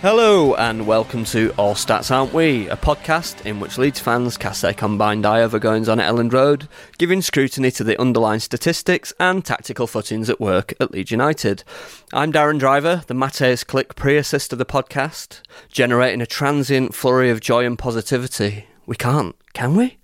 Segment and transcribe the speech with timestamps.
[0.00, 4.62] Hello and welcome to All Stats Aren't We, a podcast in which Leeds fans cast
[4.62, 6.68] their combined eye over goings on at Elland Road,
[6.98, 11.64] giving scrutiny to the underlying statistics and tactical footings at work at Leeds United.
[12.12, 17.40] I'm Darren Driver, the Mateusz Klich pre-assist of the podcast, generating a transient flurry of
[17.40, 18.66] joy and positivity.
[18.86, 19.97] We can't, can we?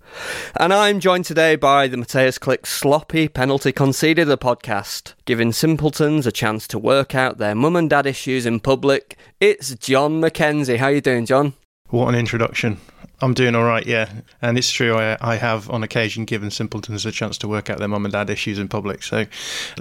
[0.55, 6.25] And I'm joined today by the Mateusz Klich sloppy penalty conceded the podcast, giving simpletons
[6.25, 9.17] a chance to work out their mum and dad issues in public.
[9.39, 10.77] It's John McKenzie.
[10.77, 11.53] How you doing, John?
[11.89, 12.79] What an introduction.
[13.21, 14.09] I'm doing all right, yeah.
[14.41, 17.79] And it's true, I, I have on occasion given simpletons a chance to work out
[17.79, 19.03] their mum and dad issues in public.
[19.03, 19.25] So,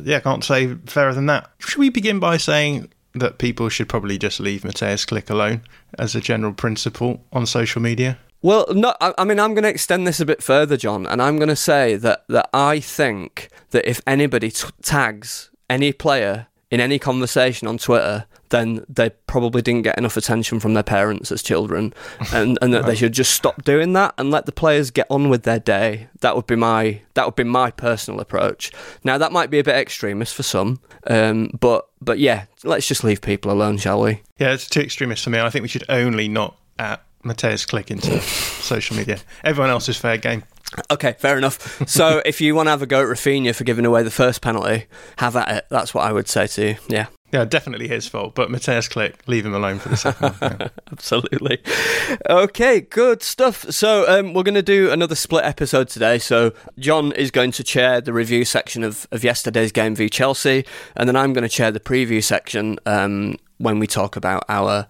[0.02, 1.50] yeah, I can't say fairer than that.
[1.58, 5.62] Should we begin by saying that people should probably just leave Mateusz Klich alone
[5.98, 8.18] as a general principle on social media?
[8.44, 11.22] Well, no, I, I mean, I'm going to extend this a bit further, John, and
[11.22, 16.48] I'm going to say that, that I think that if anybody t- tags any player
[16.70, 21.32] in any conversation on Twitter, then they probably didn't get enough attention from their parents
[21.32, 21.94] as children,
[22.34, 22.88] and, and that right.
[22.88, 26.08] they should just stop doing that and let the players get on with their day.
[26.20, 28.72] That would be my that would be my personal approach.
[29.04, 33.04] Now that might be a bit extremist for some, um, but but yeah, let's just
[33.04, 34.20] leave people alone, shall we?
[34.38, 35.40] Yeah, it's too extremist for me.
[35.40, 39.18] I think we should only not at Mateusz Klich into social media.
[39.42, 40.44] Everyone else is fair game.
[40.90, 41.82] Okay, fair enough.
[41.88, 44.42] So if you want to have a go at Raphinha for giving away the first
[44.42, 44.86] penalty,
[45.18, 45.66] have at it.
[45.70, 46.76] That's what I would say to you.
[46.88, 47.06] Yeah.
[47.34, 48.36] Yeah, definitely his fault.
[48.36, 50.56] But Mateusz Klich, leave him alone for the second one.
[50.60, 50.68] Yeah.
[50.92, 51.60] Absolutely.
[52.30, 53.68] Okay, good stuff.
[53.72, 56.20] So um, we're going to do another split episode today.
[56.20, 60.64] So John is going to chair the review section of, of yesterday's game v Chelsea,
[60.94, 64.86] and then I'm going to chair the preview section um, when we talk about our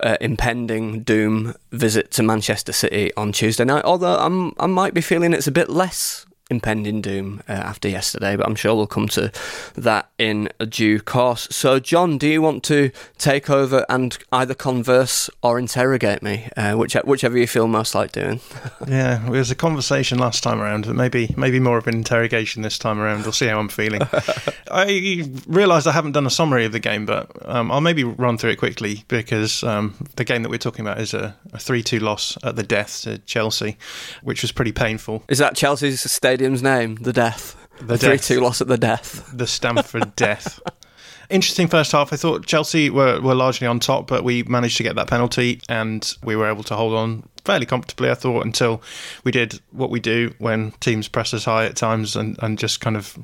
[0.00, 3.86] uh, impending doom visit to Manchester City on Tuesday night.
[3.86, 8.36] Although I'm, I might be feeling it's a bit less impending doom uh, after yesterday,
[8.36, 9.32] but I'm sure we'll come to
[9.74, 11.48] that in due course.
[11.50, 16.74] So, John, do you want to take over and either converse or interrogate me, uh,
[16.74, 18.40] whichever, whichever you feel most like doing?
[18.88, 22.62] yeah, it was a conversation last time around, but maybe maybe more of an interrogation
[22.62, 23.22] this time around.
[23.22, 24.02] We'll see how I'm feeling.
[24.70, 28.38] I realised I haven't done a summary of the game, but um, I'll maybe run
[28.38, 32.00] through it quickly because um, the game that we're talking about is a, a 3-2
[32.00, 33.78] loss at the death to Chelsea,
[34.22, 35.24] which was pretty painful.
[35.28, 36.35] Is that Chelsea's state?
[36.36, 36.96] Stadium's name?
[36.96, 37.56] The Death.
[37.80, 39.30] The three two loss at the Death.
[39.32, 40.60] The Stamford Death.
[41.30, 42.12] Interesting first half.
[42.12, 45.62] I thought Chelsea were, were largely on top, but we managed to get that penalty
[45.70, 48.82] and we were able to hold on fairly comfortably, I thought, until
[49.24, 52.80] we did what we do when teams press us high at times and, and just
[52.80, 53.16] kind of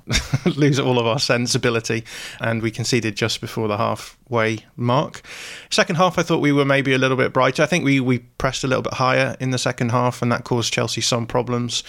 [0.57, 2.05] lose all of our sensibility.
[2.41, 5.23] And we conceded just before the halfway mark.
[5.71, 7.65] Second half, I thought we were maybe a little bit brighter.
[7.65, 10.45] I think we, we pressed a little bit higher in the second half, and that
[10.45, 11.83] caused Chelsea some problems.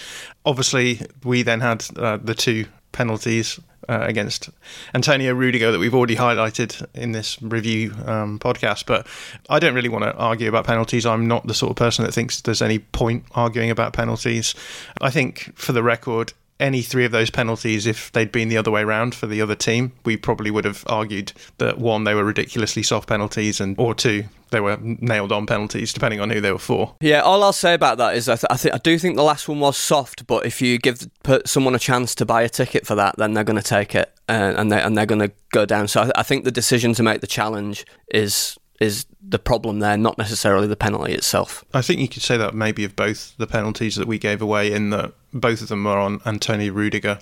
[0.44, 4.48] Obviously, we then had uh, the two penalties uh, against
[4.94, 8.86] Antonio Rudiger that we've already highlighted in this review um, podcast.
[8.86, 9.06] But
[9.50, 11.04] I don't really want to argue about penalties.
[11.04, 14.54] I'm not the sort of person that thinks there's any point arguing about penalties.
[15.02, 18.70] I think, for the record, any three of those penalties, if they'd been the other
[18.70, 22.24] way around for the other team, we probably would have argued that one, they were
[22.24, 26.52] ridiculously soft penalties, and or two, they were nailed on penalties, depending on who they
[26.52, 26.94] were for.
[27.00, 29.24] Yeah, all I'll say about that is I, th- I, th- I do think the
[29.24, 32.48] last one was soft, but if you give put someone a chance to buy a
[32.48, 35.20] ticket for that, then they're going to take it uh, and they and they're going
[35.20, 35.88] to go down.
[35.88, 39.78] So I, th- I think the decision to make the challenge is is the problem
[39.78, 41.64] there, not necessarily the penalty itself.
[41.72, 44.72] I think you could say that maybe of both the penalties that we gave away,
[44.72, 47.18] in that both of them were on Antonio Rudiger,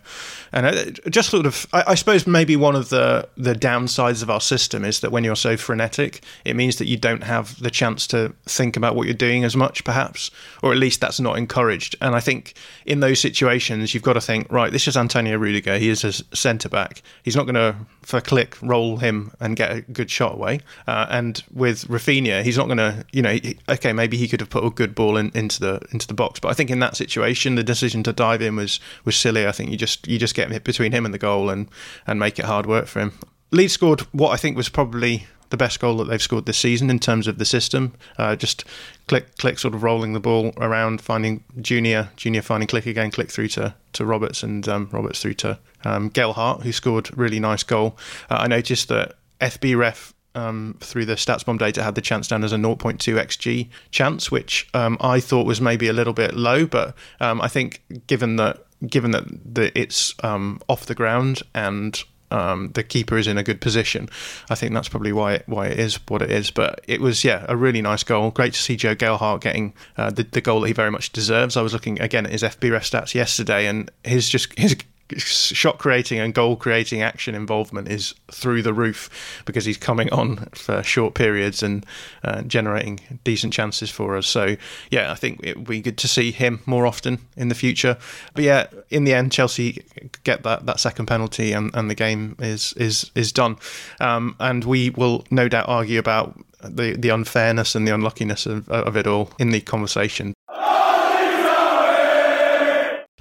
[0.52, 4.30] and uh, just sort of, I, I, suppose maybe one of the the downsides of
[4.30, 7.70] our system is that when you're so frenetic, it means that you don't have the
[7.70, 10.30] chance to think about what you're doing as much, perhaps,
[10.62, 11.96] or at least that's not encouraged.
[12.00, 12.54] And I think
[12.84, 15.78] in those situations, you've got to think, right, this is Antonio Rudiger.
[15.78, 17.02] He is a centre back.
[17.22, 20.60] He's not going to for click roll him and get a good shot away.
[20.86, 23.38] Uh, and with Raphinha, he's not going to, you know,
[23.68, 26.40] okay, maybe he could have put a good ball in, into the into the box,
[26.40, 29.46] but I think in that situation, the decision to dive in was was silly.
[29.46, 31.68] I think you just you just get between him and the goal and
[32.06, 33.12] and make it hard work for him.
[33.50, 36.88] Leeds scored what I think was probably the best goal that they've scored this season
[36.88, 37.92] in terms of the system.
[38.16, 38.64] Uh, just
[39.06, 43.30] Klich, Klich, sort of rolling the ball around, finding Junior, Junior finding Klich again, Klich
[43.30, 47.62] through to, to Roberts, and um, Roberts through to um, Gelhardt, who scored really nice
[47.62, 47.98] goal.
[48.30, 52.52] Uh, I noticed that FBref um, through the StatsBomb data had the chance down as
[52.52, 56.94] a 0.2 xg chance, which um, I thought was maybe a little bit low, but
[57.20, 62.02] um, I think given that given that it's um, off the ground and
[62.32, 64.08] um, the keeper is in a good position.
[64.48, 66.50] I think that's probably why it, why it is what it is.
[66.50, 68.30] But it was yeah a really nice goal.
[68.30, 71.56] Great to see Joe Gelhardt getting uh, the the goal that he very much deserves.
[71.56, 74.76] I was looking again at his FBref stats yesterday, and his just his
[75.18, 80.36] shot creating and goal creating action involvement is through the roof because he's coming on
[80.54, 81.84] for short periods and
[82.24, 84.26] uh, generating decent chances for us.
[84.26, 84.56] So
[84.90, 87.96] yeah, I think it would be good to see him more often in the future.
[88.34, 89.84] But yeah, in the end, Chelsea
[90.24, 93.56] get that, that second penalty and, and the game is is is done.
[94.00, 98.68] Um, and we will no doubt argue about the the unfairness and the unluckiness of,
[98.68, 100.34] of it all in the conversation.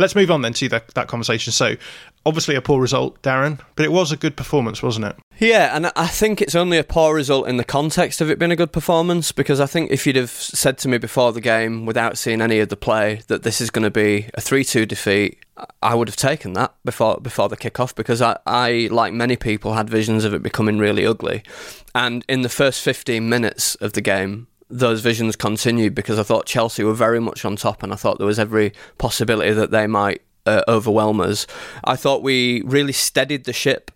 [0.01, 1.53] Let's move on then to that, that conversation.
[1.53, 1.75] So,
[2.25, 5.15] obviously, a poor result, Darren, but it was a good performance, wasn't it?
[5.37, 8.51] Yeah, and I think it's only a poor result in the context of it being
[8.51, 11.85] a good performance because I think if you'd have said to me before the game,
[11.85, 14.85] without seeing any of the play, that this is going to be a 3 2
[14.85, 15.39] defeat,
[15.81, 19.73] I would have taken that before before the kickoff because I, I, like many people,
[19.73, 21.43] had visions of it becoming really ugly.
[21.93, 26.45] And in the first 15 minutes of the game, those visions continued because I thought
[26.45, 29.87] Chelsea were very much on top, and I thought there was every possibility that they
[29.87, 31.45] might uh, overwhelm us.
[31.83, 33.91] I thought we really steadied the ship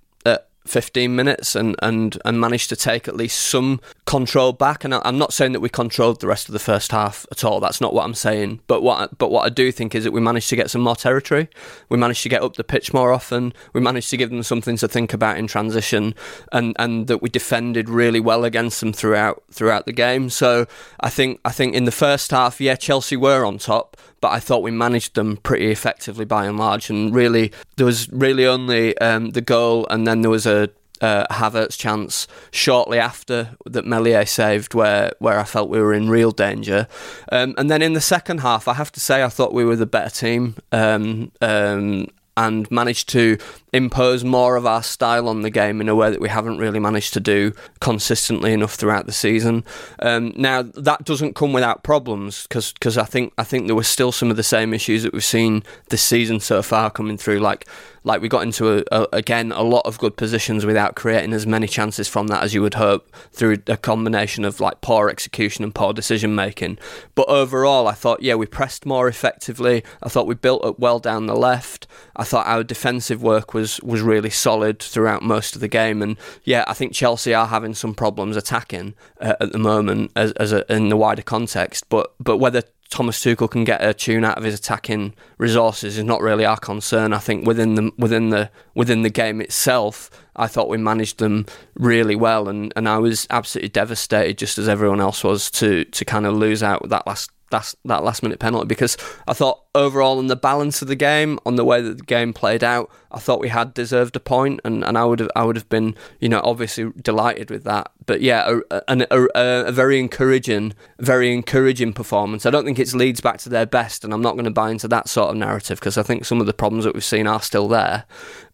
[0.65, 4.83] 15 minutes and, and, and managed to take at least some control back.
[4.83, 7.59] And I'm not saying that we controlled the rest of the first half at all.
[7.59, 8.61] That's not what I'm saying.
[8.67, 10.95] But what but what I do think is that we managed to get some more
[10.95, 11.49] territory.
[11.89, 13.53] We managed to get up the pitch more often.
[13.73, 16.15] We managed to give them something to think about in transition,
[16.51, 20.29] and, and that we defended really well against them throughout throughout the game.
[20.29, 20.65] So
[20.99, 24.39] I think I think in the first half, yeah, Chelsea were on top, but I
[24.39, 26.89] thought we managed them pretty effectively by and large.
[26.89, 31.27] And really, there was really only um, the goal, and then there was a uh,
[31.29, 36.31] Havertz chance shortly after that Meslier saved, where where I felt we were in real
[36.31, 36.87] danger.
[37.31, 39.75] Um, and then in the second half, I have to say I thought we were
[39.75, 40.55] the better team.
[40.71, 42.07] Um, um,
[42.37, 43.37] and managed to
[43.75, 46.79] impose more of our style on the game in a way that we haven't really
[46.79, 47.51] managed to do
[47.81, 49.65] consistently enough throughout the season.
[49.99, 54.13] Um, now that doesn't come without problems because I think I think there were still
[54.13, 57.67] some of the same issues that we've seen this season so far coming through, like
[58.05, 61.45] like we got into a, a, again a lot of good positions without creating as
[61.45, 65.63] many chances from that as you would hope through a combination of like poor execution
[65.63, 66.77] and poor decision making.
[67.15, 69.83] But overall, I thought yeah we pressed more effectively.
[70.01, 71.87] I thought we built up well down the left.
[72.15, 76.01] I thought our defensive work was was really solid throughout most of the game.
[76.01, 80.31] And yeah, I think Chelsea are having some problems attacking uh, at the moment as,
[80.33, 81.89] as a, in the wider context.
[81.89, 86.03] But but whether Thomas Tuchel can get a tune out of his attacking resources is
[86.03, 87.13] not really our concern.
[87.13, 91.45] I think within the within the within the game itself, I thought we managed them
[91.73, 96.05] really well, and, and I was absolutely devastated, just as everyone else was, to to
[96.05, 98.97] kind of lose out that last that that last minute penalty because
[99.27, 102.33] I thought overall in the balance of the game, on the way that the game
[102.33, 105.43] played out, I thought we had deserved a point, and, and I would have I
[105.43, 107.91] would have been you know obviously delighted with that.
[108.05, 112.45] But yeah, a, a, a, a very encouraging, very encouraging performance.
[112.45, 114.71] I don't think it's Leeds back to their best, and I'm not going to buy
[114.71, 117.27] into that sort of narrative because I think some of the problems that we've seen
[117.27, 118.05] are still there.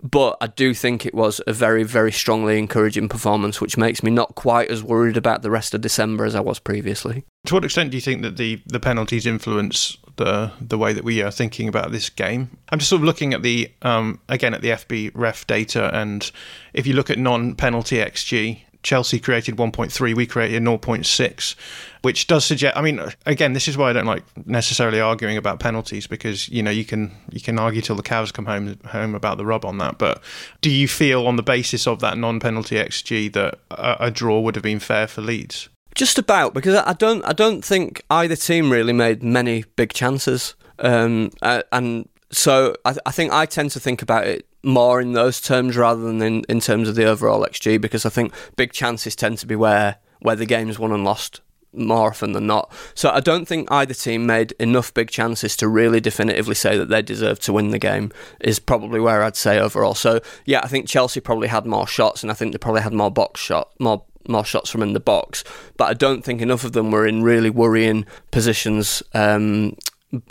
[0.01, 4.11] But I do think it was a very very strongly encouraging performance, which makes me
[4.11, 7.25] not quite as worried about the rest of December as I was previously.
[7.45, 11.03] To what extent do you think that the, the penalties influence the the way that
[11.03, 12.57] we are thinking about this game.
[12.69, 16.31] I'm just sort of looking at the um, again at the FBref data, and
[16.73, 21.55] if you look at non-penalty xG, Chelsea created 1.3, we created 0.6,
[22.01, 22.75] which does suggest.
[22.75, 26.63] I mean, again, this is why I don't like necessarily arguing about penalties because you
[26.63, 29.65] know you can you can argue till the cows come home home about the rub
[29.65, 29.97] on that.
[29.97, 30.21] But
[30.61, 34.55] do you feel on the basis of that non-penalty xG that a, a draw would
[34.55, 35.69] have been fair for Leeds?
[35.95, 40.55] Just about because I don't I don't think either team really made many big chances,
[40.79, 45.13] um, uh, and so I, I think I tend to think about it more in
[45.13, 48.71] those terms rather than in, in terms of the overall XG because I think big
[48.71, 51.41] chances tend to be where where the game's won and lost
[51.73, 52.71] more often than not.
[52.93, 56.89] So I don't think either team made enough big chances to really definitively say that
[56.89, 59.95] they deserve to win the game is probably where I'd say overall.
[59.95, 62.93] So yeah, I think Chelsea probably had more shots and I think they probably had
[62.93, 65.43] more box shot more more shots from in the box,
[65.77, 69.75] but I don't think enough of them were in really worrying positions um,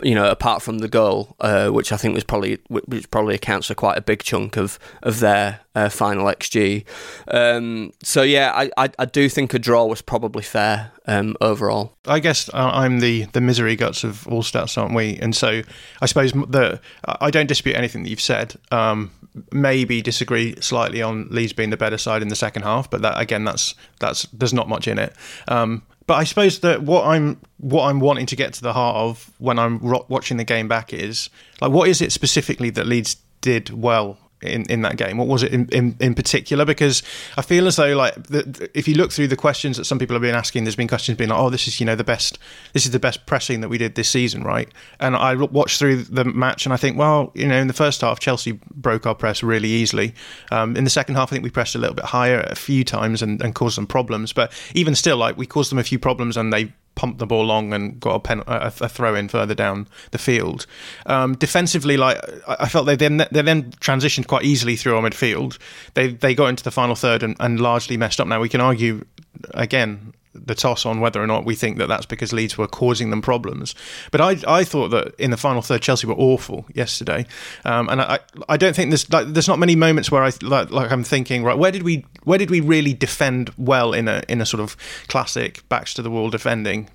[0.03, 3.67] you know, apart from the goal, uh, which I think was probably which probably accounts
[3.67, 6.85] for quite a big chunk of of their uh, final xG.
[7.27, 11.97] Um, so yeah, I, I, I do think a draw was probably fair um, overall.
[12.05, 15.17] I guess I'm the the misery guts of all stats, aren't we?
[15.17, 15.61] And so
[16.01, 18.55] I suppose the I don't dispute anything that you've said.
[18.71, 19.11] Um,
[19.51, 23.19] maybe disagree slightly on Leeds being the better side in the second half, but that
[23.19, 25.15] again, that's that's there's not much in it.
[25.47, 28.95] Um, but I suppose that what I'm what I'm wanting to get to the heart
[28.95, 31.29] of when I'm ro- watching the game back is
[31.61, 35.17] like what is it specifically that Leeds did well in, in that game?
[35.17, 36.65] What was it in, in, in particular?
[36.65, 37.03] Because
[37.37, 40.13] I feel as though like the, if you look through the questions that some people
[40.13, 42.39] have been asking, there's been questions being like, oh, this is you know the best,
[42.73, 44.69] this is the best pressing that we did this season, right?
[44.99, 48.01] And I watched through the match and I think, well, you know, in the first
[48.01, 50.13] half, Chelsea broke our press really easily.
[50.51, 52.83] Um, in the second half, I think we pressed a little bit higher a few
[52.83, 54.33] times and, and caused some problems.
[54.33, 57.45] But even still, like we caused them a few problems and they pumped the ball
[57.45, 60.65] long and got a, pen, a, a throw in further down the field.
[61.05, 65.57] Um, defensively, like I felt they then they then transitioned quite easily through our midfield.
[65.93, 68.27] They they got into the final third and, and largely messed up.
[68.27, 69.05] Now we can argue
[69.53, 73.09] again the toss on whether or not we think that that's because Leeds were causing
[73.09, 73.75] them problems.
[74.11, 77.25] But I, I thought that in the final third, Chelsea were awful yesterday,
[77.65, 80.71] um, and I, I don't think there's like there's not many moments where I like,
[80.71, 84.23] like I'm thinking right where did we where did we really defend well in a
[84.29, 86.89] in a sort of classic backs to the wall defending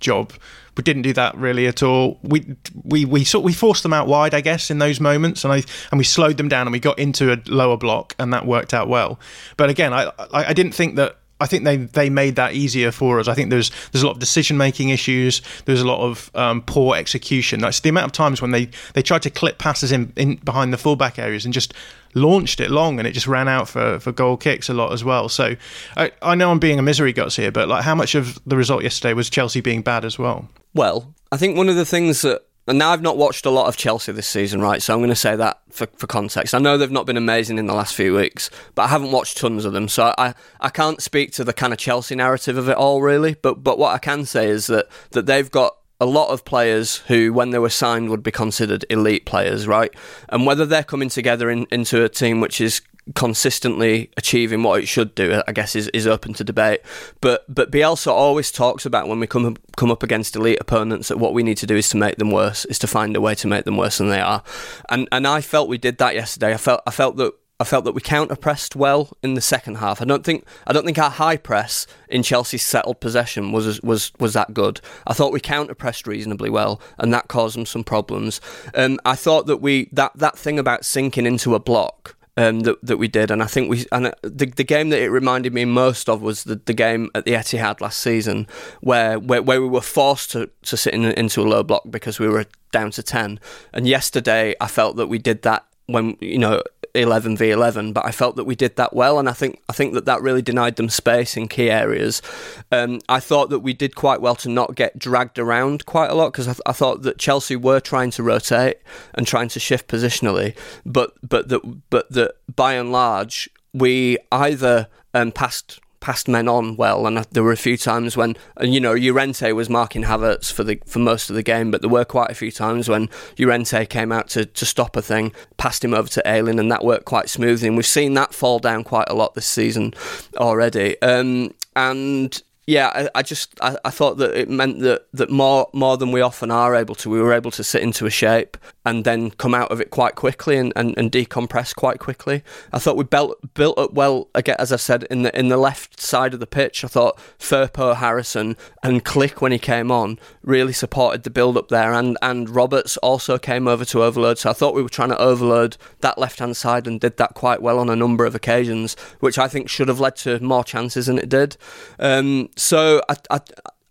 [0.00, 0.32] job.
[0.76, 2.20] We didn't do that really at all.
[2.22, 5.52] We we we sort we forced them out wide, I guess, in those moments, and
[5.52, 8.46] I and we slowed them down, and we got into a lower block, and that
[8.46, 9.18] worked out well.
[9.56, 12.90] But again, I I, I didn't think that I think they they made that easier
[12.90, 13.28] for us.
[13.28, 15.40] I think there's there's a lot of decision making issues.
[15.64, 17.60] There's a lot of um, poor execution.
[17.60, 20.72] That's the amount of times when they, they tried to clip passes in, in behind
[20.72, 21.74] the fullback areas and just
[22.14, 25.04] launched it long and it just ran out for, for goal kicks a lot as
[25.04, 25.28] well.
[25.28, 25.56] So
[25.96, 28.56] I, I know I'm being a misery guts here, but like how much of the
[28.56, 30.48] result yesterday was Chelsea being bad as well?
[30.74, 33.66] Well, I think one of the things that and now I've not watched a lot
[33.66, 34.82] of Chelsea this season, right?
[34.82, 36.54] So I'm going to say that for, for context.
[36.54, 39.38] I know they've not been amazing in the last few weeks, but I haven't watched
[39.38, 42.68] tons of them, so I, I can't speak to the kind of Chelsea narrative of
[42.68, 43.34] it all really.
[43.34, 46.98] But but what I can say is that that they've got a lot of players
[47.08, 49.92] who, when they were signed, would be considered elite players, right?
[50.28, 52.80] And whether they're coming together in, into a team which is
[53.14, 56.80] consistently achieving what it should do, I guess, is, is open to debate.
[57.20, 61.18] But but Bielsa always talks about when we come come up against elite opponents that
[61.18, 63.34] what we need to do is to make them worse, is to find a way
[63.36, 64.42] to make them worse than they are.
[64.88, 66.54] And and I felt we did that yesterday.
[66.54, 69.76] I felt I felt that I felt that we counter pressed well in the second
[69.76, 70.00] half.
[70.00, 74.12] I don't think I don't think our high press in Chelsea's settled possession was was
[74.20, 74.80] was that good.
[75.06, 78.40] I thought we counter pressed reasonably well, and that caused them some problems.
[78.74, 82.76] Um, I thought that we that that thing about sinking into a block um, that
[82.82, 85.52] that we did, and I think we and uh, the the game that it reminded
[85.52, 88.46] me most of was the, the game at the Etihad last season,
[88.80, 92.20] where where, where we were forced to, to sit in, into a low block because
[92.20, 93.40] we were down to ten.
[93.72, 96.62] And yesterday, I felt that we did that when you know
[96.94, 99.72] 11 v 11 but I felt that we did that well and I think I
[99.72, 102.22] think that that really denied them space in key areas.
[102.70, 106.14] Um, I thought that we did quite well to not get dragged around quite a
[106.14, 108.78] lot because I, th- I, thought that Chelsea were trying to rotate
[109.14, 114.88] and trying to shift positionally but but that but that by and large we either
[115.14, 118.94] um, passed passed men on well, and there were a few times when you know
[118.94, 122.30] Llorente was marking Havertz for the for most of the game, but there were quite
[122.30, 126.08] a few times when Llorente came out to, to stop a thing, passed him over
[126.08, 127.68] to Ayling, and that worked quite smoothly.
[127.68, 129.94] And we've seen that fall down quite a lot this season
[130.36, 131.00] already.
[131.02, 135.70] Um, and yeah, I, I just I, I, thought that it meant that, that more
[135.72, 138.58] more than we often are able to, we were able to sit into a shape
[138.88, 142.42] and then come out of it quite quickly and, and, and decompress quite quickly.
[142.72, 145.58] I thought we built built up well again, as I said in the in the
[145.58, 146.82] left side of the pitch.
[146.84, 151.68] I thought Firpo, Harrison, and Klich when he came on really supported the build up
[151.68, 154.38] there, and and Roberts also came over to overload.
[154.38, 157.34] So I thought we were trying to overload that left hand side and did that
[157.34, 160.64] quite well on a number of occasions, which I think should have led to more
[160.64, 161.58] chances than it did.
[161.98, 163.40] Um, so I, I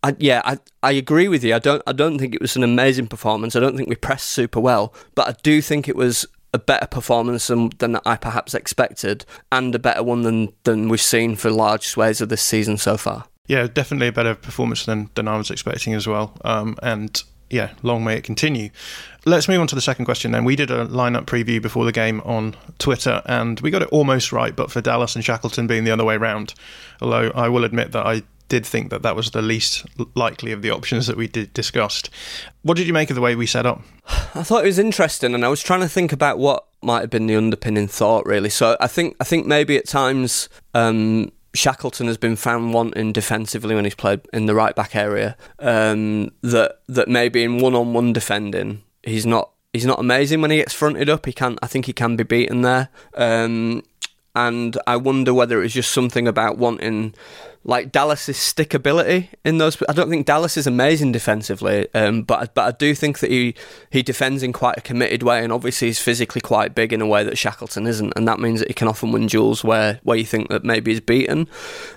[0.08, 1.54] I, yeah, I, I agree with you.
[1.54, 3.58] I don't I don't think it was an amazing performance.
[3.58, 6.88] I don't think we pressed super well, but I do think it was a better
[6.88, 11.50] performance than, than I perhaps expected, and a better one than than we've seen for
[11.52, 13.26] large swathes of this season so far.
[13.48, 16.38] Yeah, definitely a better performance than than I was expecting as well.
[16.46, 18.70] Um, and yeah, long may it continue.
[19.26, 20.46] Let's move on to the second question then.
[20.46, 24.32] We did a lineup preview before the game on Twitter and we got it almost
[24.32, 26.54] right, but for Dallas and Shackleton being the other way round.
[27.02, 29.86] Although I will admit that I did think that that was the least
[30.16, 32.10] likely of the options that we did discussed.
[32.62, 33.82] What did you make of the way we set up?
[34.36, 37.10] I thought it was interesting, and I was trying to think about what might have
[37.10, 38.50] been the underpinning thought, really.
[38.50, 40.50] So I think I think maybe at times.
[40.74, 45.36] Um, Shackleton has been found wanting defensively when he's played in the right back area.
[45.58, 50.52] Um, that that maybe in one on one defending, he's not he's not amazing when
[50.52, 51.26] he gets fronted up.
[51.26, 52.90] He can I think he can be beaten there.
[53.16, 53.82] Um,
[54.36, 57.16] and I wonder whether it was just something about wanting
[57.68, 59.78] like Dallas's stickability in those.
[59.88, 63.54] I don't think Dallas is amazing defensively, um, but but I do think that he
[63.92, 67.06] he defends in quite a committed way, and obviously he's physically quite big in a
[67.06, 70.18] way that Shackleton isn't, and that means that he can often win duels where where
[70.18, 71.48] you think that maybe he's beaten.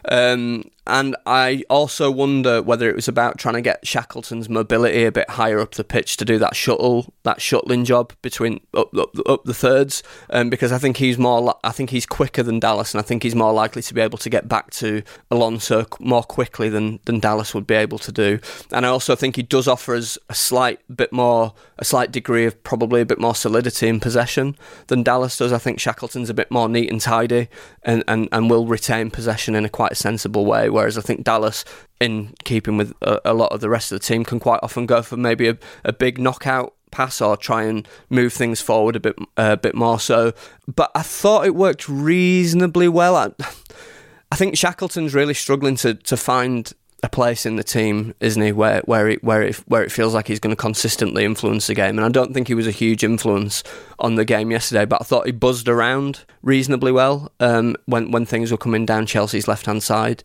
[0.06, 5.12] Um, and I also wonder whether it was about trying to get Shackleton's mobility a
[5.12, 9.10] bit higher up the pitch to do that shuttle, that shuttling job between up, up,
[9.24, 12.92] up the thirds, um, because I think he's more, I think he's quicker than Dallas,
[12.92, 16.24] and I think he's more likely to be able to get back to Alonso more
[16.24, 18.40] quickly than than Dallas would be able to do.
[18.72, 22.46] And I also think he does offer us a slight bit more, a slight degree
[22.46, 24.56] of probably a bit more solidity in possession
[24.88, 25.52] than Dallas does.
[25.52, 27.48] I think Shackleton's a bit more neat and tidy,
[27.84, 31.62] and and, and will retain possession in a quite sensible way whereas I think Dallas,
[32.00, 34.86] in keeping with a, a lot of the rest of the team, can quite often
[34.86, 39.00] go for maybe a, a big knockout pass or try and move things forward a
[39.00, 40.32] bit uh, a bit more so.
[40.66, 43.14] But I thought it worked reasonably well.
[43.14, 43.30] I,
[44.32, 46.72] I think Shackleton's really struggling to to find
[47.02, 48.52] a place in the team, isn't he?
[48.52, 51.74] Where where it where it where it feels like he's going to consistently influence the
[51.74, 51.98] game.
[51.98, 53.62] And I don't think he was a huge influence
[53.98, 58.26] on the game yesterday, but I thought he buzzed around reasonably well um, when when
[58.26, 60.22] things were coming down Chelsea's left hand side.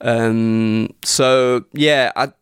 [0.00, 2.32] Um, so yeah, I.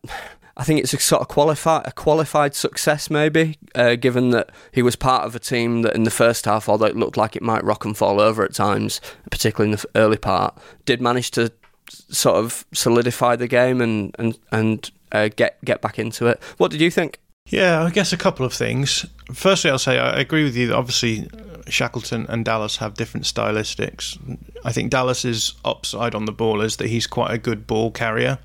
[0.59, 4.81] I think it's a sort of qualified a qualified success, maybe, uh, given that he
[4.81, 7.43] was part of a team that in the first half, although it looked like it
[7.43, 11.53] might rock and fall over at times, particularly in the early part, did manage to
[11.91, 16.41] sort of solidify the game and and and uh, get get back into it.
[16.57, 17.19] What did you think?
[17.49, 19.07] Yeah, I guess a couple of things.
[19.33, 21.29] Firstly, I'll say I agree with you that obviously
[21.69, 24.19] Shackleton and Dallas have different stylistics.
[24.65, 28.39] I think Dallas's upside on the ball is that he's quite a good ball carrier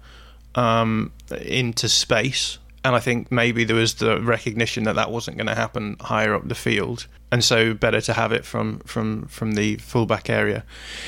[0.56, 2.60] um, into space.
[2.84, 6.34] And I think maybe there was the recognition that that wasn't going to happen higher
[6.34, 10.64] up the field and so better to have it from from from the fullback area.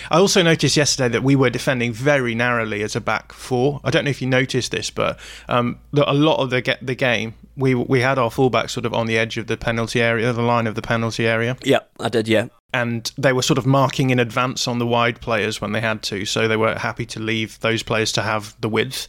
[0.10, 3.82] I also noticed yesterday that we were defending very narrowly as a back four.
[3.84, 6.96] I don't know if you noticed this, but um, a lot of the get the
[6.96, 10.32] game we we had our fullback sort of on the edge of the penalty area,
[10.32, 11.58] the line of the penalty area.
[11.64, 12.28] Yeah, I did.
[12.28, 15.82] Yeah, and they were sort of marking in advance on the wide players when they
[15.82, 19.08] had to, so they were happy to leave those players to have the width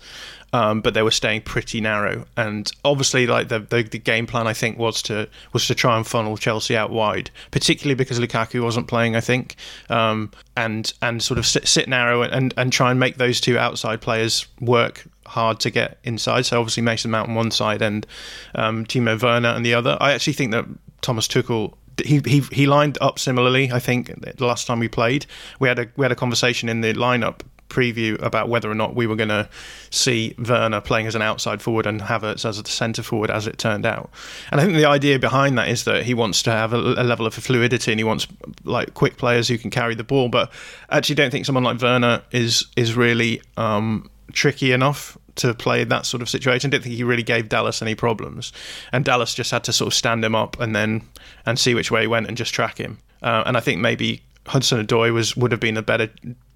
[0.55, 2.25] um, but they were staying pretty narrow.
[2.37, 5.97] And obviously, like the, the, the game plan, I think was to was to try
[5.97, 9.17] and funnel Chelsea out wide, particularly because Lukaku wasn't playing.
[9.17, 9.57] I think,
[9.91, 13.59] um, and and sort of sit, sit narrow and and try and make those two
[13.59, 16.47] outside players work hard to get inside.
[16.47, 18.07] So obviously Mason Mount on one side and
[18.55, 19.99] um, Timo Werner on the other.
[20.01, 20.67] I actually think that
[21.01, 23.73] Thomas Tuchel he, he he lined up similarly.
[23.73, 25.27] I think the last time we played,
[25.59, 27.41] we had a we had a conversation in the lineup
[27.75, 29.49] preview about whether or not we were going to
[29.91, 33.59] see Werner playing as an outside forward and Havertz as a centre forward, as it
[33.59, 34.11] turned out.
[34.51, 37.05] And I think the idea behind that is that he wants to have a, a
[37.05, 38.27] level of fluidity and he wants
[38.65, 40.29] like quick players who can carry the ball.
[40.29, 40.53] But
[40.89, 45.85] I actually don't think someone like Werner is is really um, tricky enough to play
[45.85, 46.69] that sort of situation.
[46.69, 48.53] I don't think he really gave Dallas any problems,
[48.93, 51.03] and Dallas just had to sort of stand him up and then
[51.45, 52.99] and see which way he went and just track him.
[53.23, 56.11] Uh, and I think maybe Hudson Odoi was would have been a better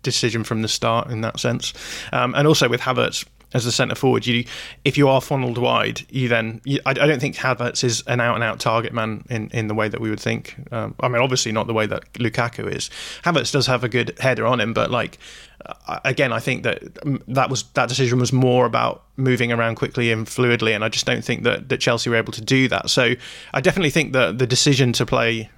[0.08, 1.74] decision from the start in that sense.
[2.12, 4.44] Um, and also with Havertz, as the centre forward, you
[4.84, 8.20] if you are funneled wide, you then you, I, I, don't think Havertz is an
[8.20, 10.54] out and out target man in, in the way that we would think.
[10.70, 12.90] Um, I mean, obviously not the way that Lukaku is.
[13.24, 15.18] Havertz does have a good header on him, but like
[15.64, 19.76] uh, again, I think that um, that was that decision was more about moving around
[19.76, 22.68] quickly and fluidly, and I just don't think that that Chelsea were able to do
[22.68, 22.90] that.
[22.90, 23.14] So
[23.54, 25.48] I definitely think that the decision to play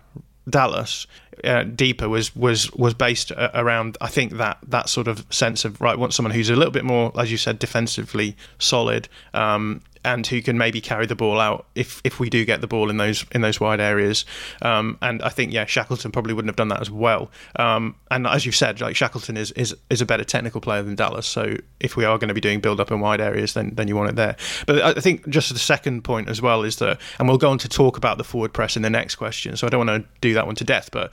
[0.48, 1.06] Dallas
[1.44, 5.64] uh, deeper was was was based uh, around I think that that sort of sense
[5.64, 9.82] of right want someone who's a little bit more as you said defensively solid um,
[10.04, 12.90] and who can maybe carry the ball out if if we do get the ball
[12.90, 14.24] in those in those wide areas.
[14.62, 17.30] Um, and I think yeah, Shackleton probably wouldn't have done that as well.
[17.56, 20.94] Um, and as you've said, like Shackleton is, is is a better technical player than
[20.94, 21.26] Dallas.
[21.26, 23.88] So if we are going to be doing build up in wide areas, then then
[23.88, 24.36] you want it there.
[24.66, 27.58] But I think just the second point as well is that, and we'll go on
[27.58, 29.56] to talk about the forward press in the next question.
[29.56, 31.12] So I don't want to do that one to death, but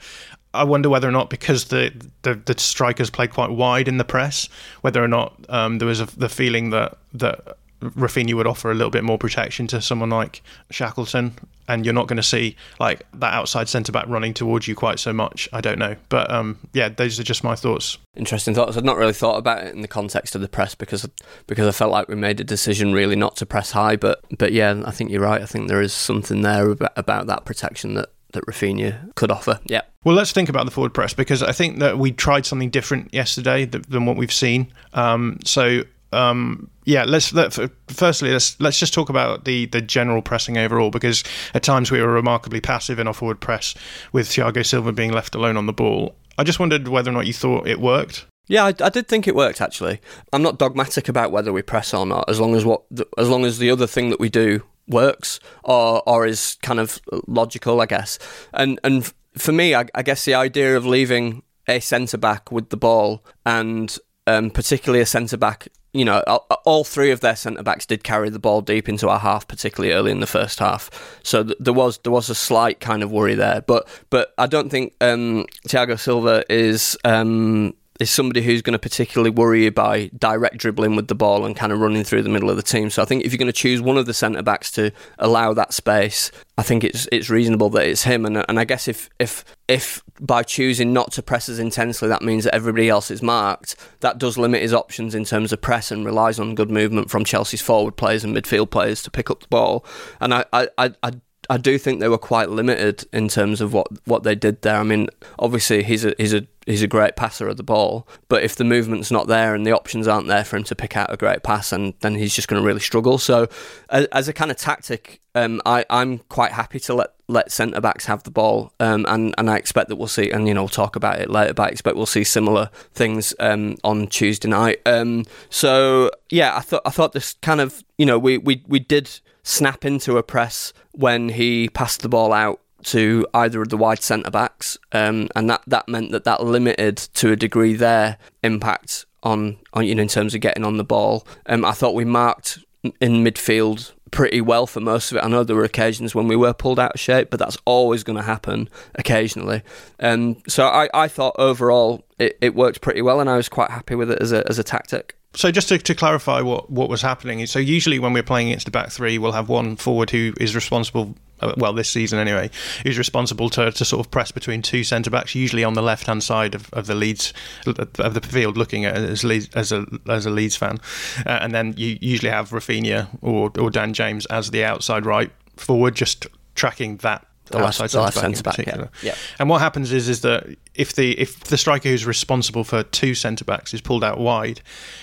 [0.54, 4.04] I wonder whether or not because the, the, the strikers played quite wide in the
[4.04, 4.48] press,
[4.80, 8.74] whether or not um, there was a, the feeling that that Raphinha would offer a
[8.74, 11.34] little bit more protection to someone like Shackleton,
[11.68, 14.98] and you're not going to see like that outside centre back running towards you quite
[14.98, 15.48] so much.
[15.52, 17.98] I don't know, but um, yeah, those are just my thoughts.
[18.16, 18.76] Interesting thoughts.
[18.76, 21.08] I'd not really thought about it in the context of the press because
[21.46, 23.96] because I felt like we made a decision really not to press high.
[23.96, 25.42] But but yeah, I think you're right.
[25.42, 29.60] I think there is something there about, about that protection that that Raphinha could offer.
[29.66, 29.82] Yeah.
[30.04, 33.12] Well, let's think about the forward press because I think that we tried something different
[33.12, 34.72] yesterday than what we've seen.
[34.92, 37.56] Um, so um, yeah, let's let,
[37.88, 41.22] firstly let's let's just talk about the the general pressing overall because
[41.54, 43.74] at times we were remarkably passive in our forward press
[44.12, 46.14] with Thiago Silva being left alone on the ball.
[46.38, 48.26] I just wondered whether or not you thought it worked.
[48.46, 50.00] Yeah, I, I, did think it worked actually.
[50.32, 52.82] I'm not dogmatic about whether we press or not, as long as what
[53.18, 57.00] as long as the other thing that we do works or or is kind of
[57.26, 58.18] logical, I guess.
[58.54, 62.70] And and for me, I, I guess the idea of leaving a centre back with
[62.70, 67.62] the ball and um, particularly a centre back you know, all three of their centre
[67.62, 71.18] backs did carry the ball deep into our half, particularly early in the first half.
[71.22, 74.46] So th- there was there was a slight kind of worry there, but but I
[74.46, 79.70] don't think um, Thiago Silva is um, is somebody who's going to particularly worry you
[79.72, 82.62] by direct dribbling with the ball and kind of running through the middle of the
[82.62, 82.90] team.
[82.90, 85.52] So I think if you're going to choose one of the centre backs to allow
[85.54, 88.24] that space, I think it's it's reasonable that it's him.
[88.24, 92.22] And and I guess if if if by choosing not to press as intensely, that
[92.22, 93.74] means that everybody else is marked.
[94.00, 97.24] That does limit his options in terms of press and relies on good movement from
[97.24, 99.84] Chelsea's forward players and midfield players to pick up the ball.
[100.20, 101.12] And I I, I
[101.50, 104.76] I do think they were quite limited in terms of what, what they did there.
[104.76, 105.08] I mean,
[105.38, 108.64] obviously he's a he's a he's a great passer of the ball, but if the
[108.64, 111.42] movement's not there and the options aren't there for him to pick out a great
[111.42, 113.16] pass, and then he's just going to really struggle.
[113.16, 113.48] So,
[113.88, 117.80] as, as a kind of tactic, um, I I'm quite happy to let let centre
[117.80, 120.62] backs have the ball, um, and and I expect that we'll see, and you know,
[120.62, 124.48] we'll talk about it later, but I expect we'll see similar things um, on Tuesday
[124.48, 124.82] night.
[124.84, 128.80] Um, so yeah, I thought I thought this kind of you know we we we
[128.80, 133.76] did snap into a press when he passed the ball out to either of the
[133.76, 138.18] wide centre backs, um, and that, that meant that that limited to a degree their
[138.42, 141.26] impact on, on you know in terms of getting on the ball.
[141.46, 142.58] Um, I thought we marked
[143.00, 145.24] in midfield pretty well for most of it.
[145.24, 148.04] I know there were occasions when we were pulled out of shape, but that's always
[148.04, 149.62] going to happen occasionally.
[150.00, 153.70] Um, so I, I thought overall it, it worked pretty well, and I was quite
[153.70, 155.17] happy with it as a as a tactic.
[155.34, 158.64] So just to, to clarify what, what was happening, so usually when we're playing against
[158.64, 162.50] the back three, we'll have one forward who is responsible, uh, well, this season anyway,
[162.82, 166.06] who's responsible to, to sort of press between two centre backs, usually on the left
[166.06, 167.34] hand side of, of the Leeds
[167.66, 169.22] of the field, looking at as
[169.54, 170.78] as a as a Leeds fan,
[171.26, 175.30] uh, and then you usually have Raphinha or or Dan James as the outside right
[175.56, 178.86] forward, just tracking that the left, the left centre back, yeah.
[179.02, 179.14] yeah.
[179.38, 183.14] And what happens is is that if the if the striker who's responsible for two
[183.14, 184.60] centre backs is pulled out wide,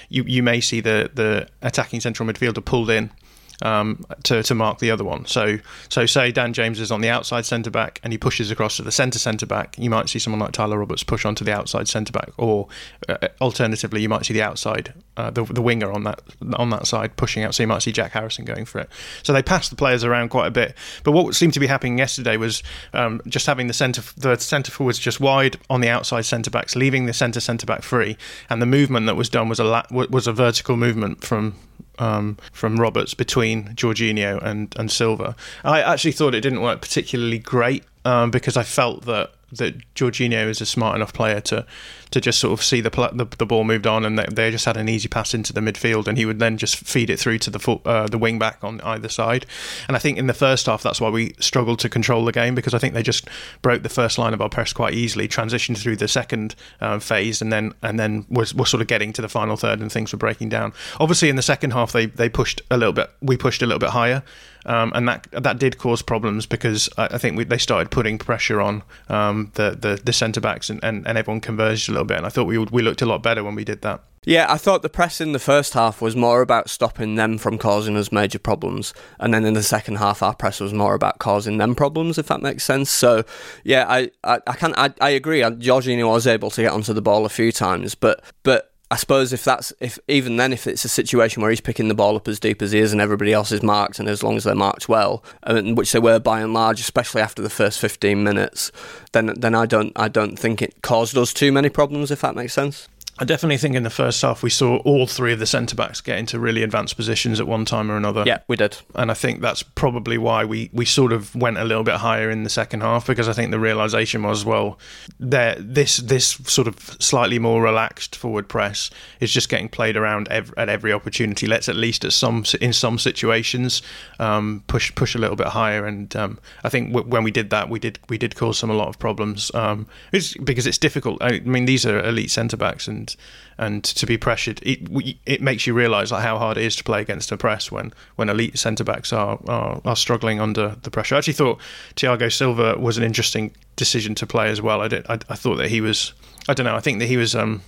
[0.10, 3.12] you you may see the the attacking central midfielder pulled in
[3.62, 5.26] um, to, to mark the other one.
[5.26, 5.58] So,
[5.90, 8.84] so say Dan James is on the outside centre back and he pushes across to
[8.84, 9.78] the centre centre back.
[9.78, 12.68] You might see someone like Tyler Roberts push onto the outside centre back, or
[13.08, 16.22] uh, alternatively, you might see the outside, uh, the, the winger on that
[16.56, 17.56] on that side pushing out.
[17.56, 18.90] So you might see Jack Harrison going for it.
[19.24, 20.76] So they pass the players around quite a bit.
[21.04, 22.64] But what seemed to be happening yesterday was
[22.94, 26.76] um, just having the centre the centre forwards just wide on the outside centre backs,
[26.76, 28.18] leaving the centre centre back free,
[28.50, 31.56] and the movement that was done was a la- was a vertical movement from
[32.00, 35.36] um, from Roberts between Jorginho and, and Silva.
[35.64, 40.48] I actually thought it didn't work particularly great um, because I felt that that Jorginho
[40.48, 41.66] is a smart enough player to
[42.12, 44.66] to just sort of see the the, the ball moved on, and they, they, just
[44.66, 47.40] had an easy pass into the midfield, and he would then just feed it through
[47.40, 49.46] to the uh, the wing back on either side.
[49.88, 52.56] And I think in the first half, that's why we struggled to control the game
[52.56, 53.28] because I think they just
[53.62, 57.42] broke the first line of our press quite easily, transitioned through the second uh, phase,
[57.42, 60.12] and then and then was was sort of getting to the final third, and things
[60.12, 60.74] were breaking down.
[61.00, 63.10] Obviously, in the second half, they they pushed a little bit.
[63.22, 64.24] We pushed a little bit higher.
[64.66, 68.18] Um, and that that did cause problems because I, I think we, they started putting
[68.18, 72.06] pressure on um, the the, the centre backs and, and, and everyone converged a little
[72.06, 72.18] bit.
[72.18, 74.04] And I thought we we looked a lot better when we did that.
[74.26, 77.60] Yeah, I thought the press in the first half was more about stopping them from
[77.60, 81.20] causing us major problems, and then in the second half, our press was more about
[81.20, 82.90] causing them problems, if that makes sense.
[82.90, 83.24] So,
[83.64, 85.42] yeah, I I, I can I, I agree.
[85.42, 89.34] Jorginho was able to get onto the ball a few times, but but I suppose
[89.34, 92.30] if that's if even then if it's a situation where he's picking the ball up
[92.30, 94.56] as deep as he is and everybody else is marked and as long as they're
[94.56, 98.72] marked well, and which they were by and large, especially after the first fifteen minutes,
[99.12, 102.36] then then I don't I don't think it caused us too many problems if that
[102.36, 102.88] makes sense.
[103.18, 106.02] I definitely think in the first half we saw all three of the centre backs
[106.02, 108.24] get into really advanced positions at one time or another.
[108.26, 108.78] Yeah, we did.
[108.94, 112.30] And I think that's probably why we, we sort of went a little bit higher
[112.30, 114.78] in the second half because I think the realization was well,
[115.18, 118.90] there this this sort of slightly more relaxed forward press
[119.22, 121.48] is just getting played around ev- at every opportunity.
[121.48, 123.82] Let's at least at some in some situations
[124.20, 125.86] um, push push a little bit higher.
[125.86, 128.70] And um, I think w- when we did that, we did we did cause some
[128.70, 129.52] a lot of problems.
[129.54, 131.20] Um, it's because it's difficult.
[131.22, 133.16] I mean, these are elite centre backs and and
[133.58, 134.80] and to be pressured, it
[135.26, 137.94] it makes you realise like how hard it is to play against a press when
[138.16, 141.16] when elite centre backs are, are, are struggling under the pressure.
[141.16, 141.60] I actually thought
[141.96, 144.82] Thiago Silva was an interesting decision to play as well.
[144.82, 146.14] I did I, I thought that he was
[146.50, 147.36] I don't know I think that he was.
[147.36, 147.62] Um,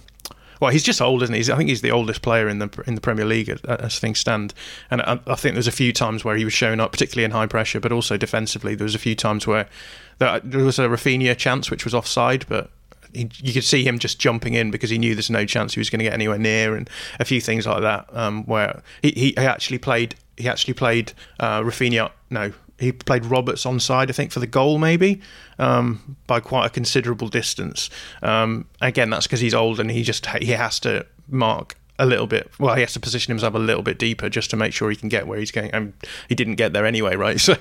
[0.59, 1.53] well, he's just old, isn't he?
[1.53, 4.55] I think he's the oldest player in the in the Premier League as things stand.
[4.89, 7.29] And I, I, think there's a few times where he was showing up, particularly in
[7.29, 8.73] high pressure, but also defensively.
[8.73, 9.69] There was a few times where
[10.17, 12.71] there was a Raphinha chance which was offside, but
[13.17, 15.79] he, you could see him just jumping in because he knew there's no chance he
[15.79, 18.07] was going to get anywhere near, and a few things like that.
[18.13, 22.11] Um, where he, he actually played he actually played uh, Raphinha.
[22.29, 25.21] No, he played Roberts on side, I think, for the goal, maybe
[25.57, 27.89] um, by quite a considerable distance.
[28.21, 32.27] Um, again, that's because he's old and he just he has to mark a little
[32.27, 32.51] bit.
[32.59, 34.95] Well, he has to position himself a little bit deeper just to make sure he
[34.95, 35.71] can get where he's going.
[35.71, 35.93] And
[36.29, 37.37] he didn't get there anyway, right?
[37.47, 37.55] So,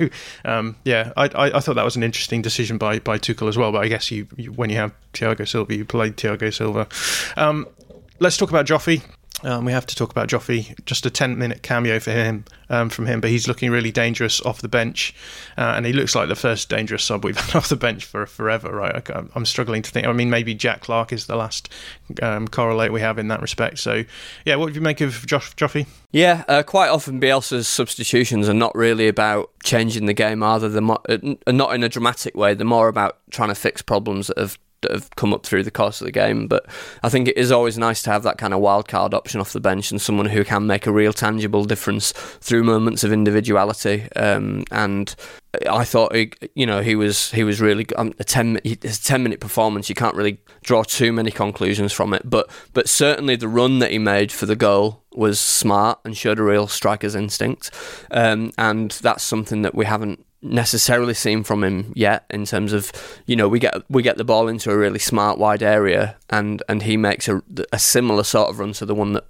[0.44, 3.56] um, yeah, I, I, I, thought that was an interesting decision by by Tuchel as
[3.56, 3.70] well.
[3.70, 6.88] But I guess you, you when you have Thiago Silva, you play Thiago Silva.
[7.36, 7.68] Um,
[8.18, 9.02] let's talk about Joffy.
[9.42, 10.82] Um, we have to talk about Joffy.
[10.86, 14.62] Just a ten-minute cameo for him um, from him, but he's looking really dangerous off
[14.62, 15.14] the bench,
[15.58, 18.24] uh, and he looks like the first dangerous sub we've had off the bench for
[18.24, 18.74] forever.
[18.74, 19.10] Right?
[19.10, 20.06] I, am struggling to think.
[20.06, 21.68] I mean, maybe Jack Clarke is the last
[22.22, 23.78] um, correlate we have in that respect.
[23.78, 24.04] So,
[24.46, 25.86] yeah, what do you make of Joff, Joffy?
[26.12, 30.70] Yeah, uh, quite often Bielsa's substitutions are not really about changing the game, either.
[30.70, 32.54] They're uh, not in a dramatic way.
[32.54, 35.70] They're more about trying to fix problems that have that have come up through the
[35.70, 36.46] course of the game.
[36.46, 36.66] But
[37.02, 39.52] I think it is always nice to have that kind of wild card option off
[39.52, 44.08] the bench and someone who can make a real tangible difference through moments of individuality.
[44.14, 45.14] Um, and
[45.68, 49.22] I thought, he, you know, he was he was really um, a ten his ten
[49.22, 49.88] minute performance.
[49.88, 53.90] You can't really draw too many conclusions from it, but but certainly the run that
[53.90, 57.70] he made for the goal was smart and showed a real striker's instinct,
[58.10, 62.92] um, and that's something that we haven't necessarily seen from him yet in terms of
[63.26, 66.62] you know we get we get the ball into a really smart wide area and
[66.68, 69.24] and he makes a, a similar sort of run to the one that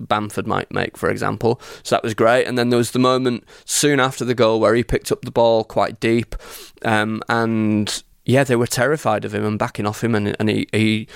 [0.00, 1.60] Bamford might make for example.
[1.82, 2.46] So that was great.
[2.46, 5.30] And then there was the moment soon after the goal where he picked up the
[5.30, 6.34] ball quite deep
[6.84, 10.14] um, and yeah they were terrified of him and backing off him.
[10.14, 11.08] And and he, he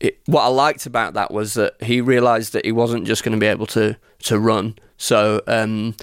[0.00, 3.36] it, what I liked about that was that he realised that he wasn't just going
[3.36, 4.76] to be able to to run.
[4.96, 5.94] So um,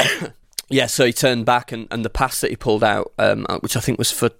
[0.68, 3.58] yeah, so he turned back and, and the pass that he pulled out, um, uh,
[3.58, 4.30] which I think was for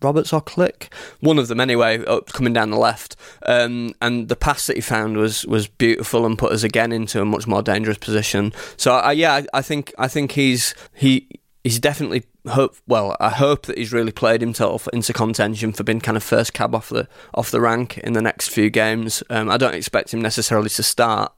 [0.00, 4.66] Roberts or Klich, one of them anyway, coming down the left, um, and the pass
[4.66, 7.98] that he found was was beautiful and put us again into a much more dangerous
[7.98, 8.52] position.
[8.76, 11.28] So uh, yeah, I, I think I think he's he
[11.64, 16.00] he's definitely hope well I hope that he's really played himself into contention for being
[16.00, 19.22] kind of first cab off the off the rank in the next few games.
[19.28, 21.32] Um, I don't expect him necessarily to start,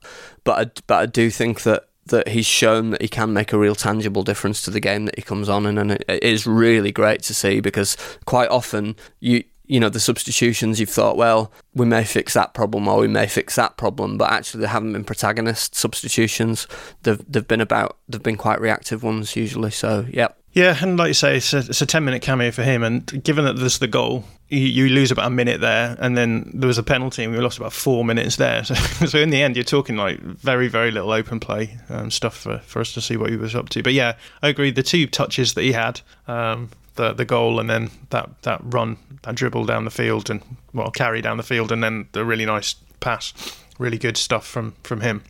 [0.45, 3.59] but I, but I do think that that he's shown that he can make a
[3.59, 6.93] real tangible difference to the game that he comes on in, and it is really
[6.93, 7.97] great to see because
[8.27, 12.89] quite often you you know the substitutions you've thought well we may fix that problem
[12.89, 16.67] or we may fix that problem but actually they haven't been protagonist substitutions.
[17.03, 19.71] They've they've been about they've been quite reactive ones usually.
[19.71, 22.63] So yeah yeah, and like you say, it's a, it's a 10 minute cameo for
[22.63, 22.83] him.
[22.83, 26.51] And given that there's the goal, you, you, lose about a minute there, and then
[26.53, 28.65] there was a penalty, and we lost about four minutes there.
[28.71, 32.37] So, so in the end, you're talking like very, very little open play um, stuff
[32.37, 33.83] for, for us to see what he was up to.
[33.83, 34.73] But yeah, I agree.
[34.73, 38.97] The two touches that he had, um, the the goal and then that that run,
[39.23, 40.43] that dribble down the field and
[40.75, 43.33] well carry down the field and then the really nice pass,
[43.79, 45.23] really good stuff from from him.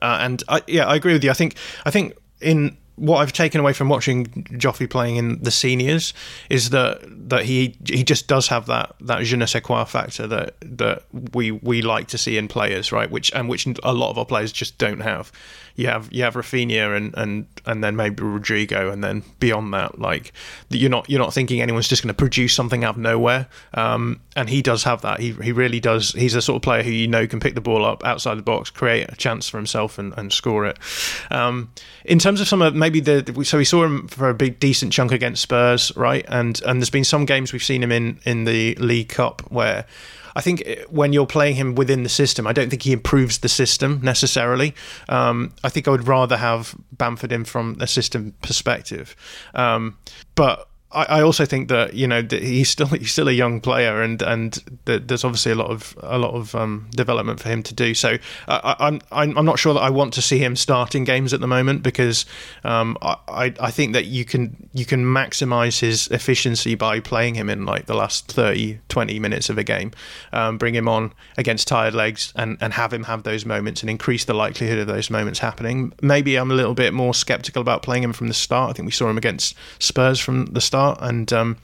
[0.00, 1.30] Uh, and I, yeah, I agree with you.
[1.30, 5.50] I think I think in what I've taken away from watching Joffy playing in the
[5.50, 6.14] seniors
[6.48, 10.26] is that that he he just does have that that je ne sais quoi factor
[10.26, 11.02] that that
[11.32, 13.10] we we like to see in players, right?
[13.10, 15.32] Which and which a lot of our players just don't have
[15.76, 19.98] you have you have Raphinha and and and then maybe Rodrigo, and then beyond that,
[19.98, 20.32] like
[20.68, 23.48] you're not you're not thinking anyone's just going to produce something out of nowhere.
[23.72, 25.20] Um, and he does have that.
[25.20, 26.12] He he really does.
[26.12, 28.42] He's a sort of player who you know can pick the ball up outside the
[28.42, 30.78] box, create a chance for himself, and, and score it.
[31.30, 31.72] Um,
[32.04, 34.92] in terms of some of maybe the so we saw him for a big decent
[34.92, 36.24] chunk against Spurs, right?
[36.28, 39.86] And and there's been some games we've seen him in in the League Cup where
[40.36, 43.38] I think uh, when you're playing him within the system, I don't think he improves
[43.38, 44.74] the system necessarily.
[45.08, 49.16] Um, I think I would rather have Bamford in from a system perspective.
[49.54, 49.98] Um,
[50.34, 54.22] but I, also think that you know he's still he's still a young player, and
[54.22, 54.54] and
[54.84, 57.94] there's obviously a lot of a lot of um, development for him to do.
[57.94, 61.32] So I, am I'm I'm not sure that I want to see him starting games
[61.32, 62.26] at the moment because
[62.62, 67.50] um, I I think that you can you can maximize his efficiency by playing him
[67.50, 69.92] in like the last 30 20 minutes of a game,
[70.32, 73.90] um, bring him on against tired legs, and and have him have those moments and
[73.90, 75.92] increase the likelihood of those moments happening.
[76.02, 78.70] Maybe I'm a little bit more skeptical about playing him from the start.
[78.70, 81.56] I think we saw him against Spurs from the start And um,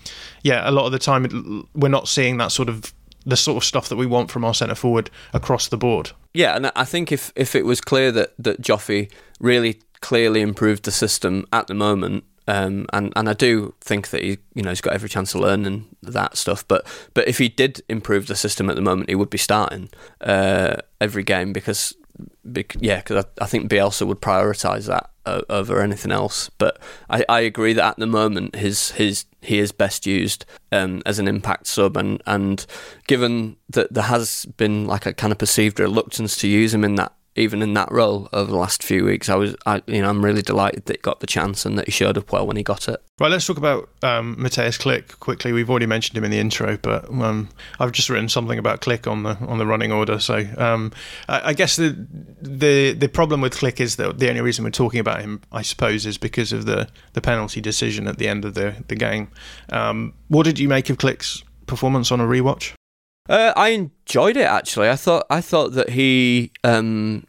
[0.43, 2.93] yeah, a lot of the time we're not seeing that sort of
[3.27, 6.13] the sort of stuff that we want from our centre forward across the board.
[6.33, 10.85] Yeah, and I think if if it was clear that that Joffy really clearly improved
[10.85, 12.25] the system at the moment.
[12.49, 15.39] Um, and and I do think that he you know he's got every chance to
[15.39, 16.67] learn and that stuff.
[16.67, 19.91] But but if he did improve the system at the moment, he would be starting
[20.21, 21.95] uh, every game because
[22.81, 26.51] yeah, because I, I, think Bielsa would prioritise that over anything else.
[26.59, 31.03] But I, I agree that at the moment his his he is best used um,
[31.07, 32.65] as an impact sub, and and
[33.07, 36.97] given that there has been like a kind of perceived reluctance to use him in
[36.97, 40.09] that even in that role over the last few weeks, I was, I, you know,
[40.09, 42.57] I'm really delighted that he got the chance and that he showed up well when
[42.57, 43.01] he got it.
[43.21, 45.53] Right, let's talk about um, Mateusz Klich quickly.
[45.53, 49.07] We've already mentioned him in the intro, but um, I've just written something about Klich
[49.07, 50.19] on the on the running order.
[50.19, 50.93] So um,
[51.29, 52.07] I, I, guess the
[52.41, 55.63] the the problem with Klich is that the only reason we're talking about him, I
[55.63, 59.29] suppose, is because of the the penalty decision at the end of the the game.
[59.69, 62.73] Um, what did you make of Klich's performance on a rewatch?
[63.31, 64.89] Uh, I enjoyed it actually.
[64.89, 67.27] I thought I thought that he um,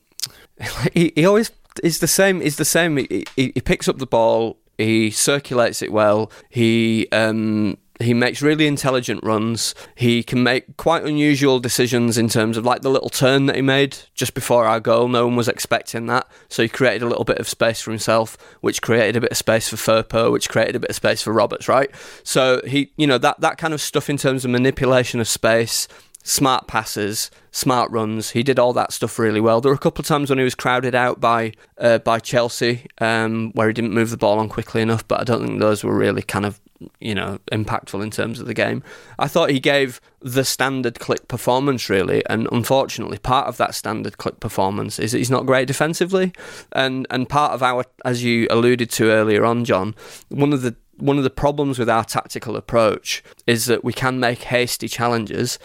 [0.94, 1.52] he, he always
[1.84, 2.42] is the same.
[2.42, 2.98] Is the same.
[2.98, 4.58] He, he, he, picks up the ball.
[4.80, 6.32] He circulates it well.
[6.50, 9.76] He um, he makes really intelligent runs.
[9.96, 13.62] He can make quite unusual decisions in terms of like the little turn that he
[13.62, 15.08] made just before our goal.
[15.08, 16.28] No one was expecting that.
[16.50, 19.38] So he created a little bit of space for himself, which created a bit of
[19.38, 21.90] space for Firpo, which created a bit of space for Roberts, right?
[22.24, 25.88] So he, you know, that, that kind of stuff in terms of manipulation of space,
[26.24, 28.32] smart passes, smart runs.
[28.32, 29.62] He did all that stuff really well.
[29.62, 32.86] There were a couple of times when he was crowded out by uh, by Chelsea,
[33.00, 35.08] um, where he didn't move the ball on quickly enough.
[35.08, 36.60] But I don't think those were really kind of
[37.00, 38.84] you know impactful in terms of the game.
[39.20, 44.17] I thought he gave the standard Klich performance really, and unfortunately, part of that standard
[44.17, 46.34] Klich performance is he's not great defensively,
[46.72, 49.96] and and part of our, as you alluded to earlier on, John,
[50.30, 54.20] one of the one of the problems with our tactical approach is that we can
[54.20, 55.60] make hasty challenges,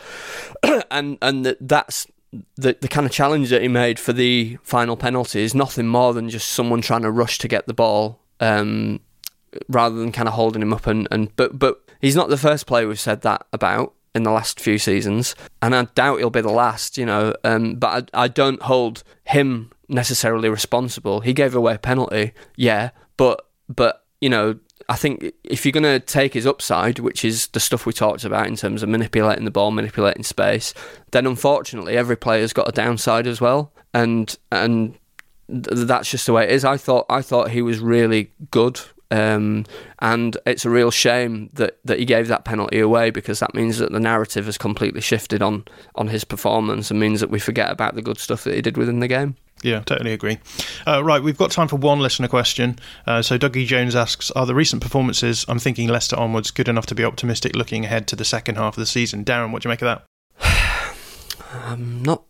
[0.91, 2.07] and and that that's
[2.57, 6.13] the the kind of challenge that he made for the final penalty is nothing more
[6.13, 9.01] than just someone trying to rush to get the ball, um,
[9.69, 10.87] rather than kind of holding him up.
[10.87, 14.31] And, and but but he's not the first player we've said that about in the
[14.31, 16.97] last few seasons, and I doubt he'll be the last.
[16.99, 21.21] You know, um, but I, I don't hold him necessarily responsible.
[21.21, 25.83] He gave away a penalty, yeah, but but you know I think if you're going
[25.83, 29.45] to take his upside, which is the stuff we talked about in terms of manipulating
[29.45, 30.75] the ball, manipulating space,
[31.11, 34.97] then unfortunately every player's got a downside as well, and and
[35.49, 36.65] th- that's just the way it is.
[36.65, 38.81] I thought I thought he was really good.
[39.11, 39.65] Um,
[40.01, 43.79] and it's a real shame that, that he gave that penalty away because that means
[43.79, 45.65] that the narrative has completely shifted on,
[45.95, 48.77] on his performance and means that we forget about the good stuff that he did
[48.77, 49.37] within the game.
[49.63, 50.39] Yeah, totally agree.
[50.87, 52.79] Uh, right, we've got time for one listener question.
[53.07, 56.87] Uh, so Dougie Jones asks, "Are the recent performances, I'm thinking Leicester onwards, good enough
[56.87, 59.69] to be optimistic looking ahead to the second half of the season?" Darren, what do
[59.69, 60.05] you make of
[60.41, 60.87] that?
[61.55, 62.26] I'm not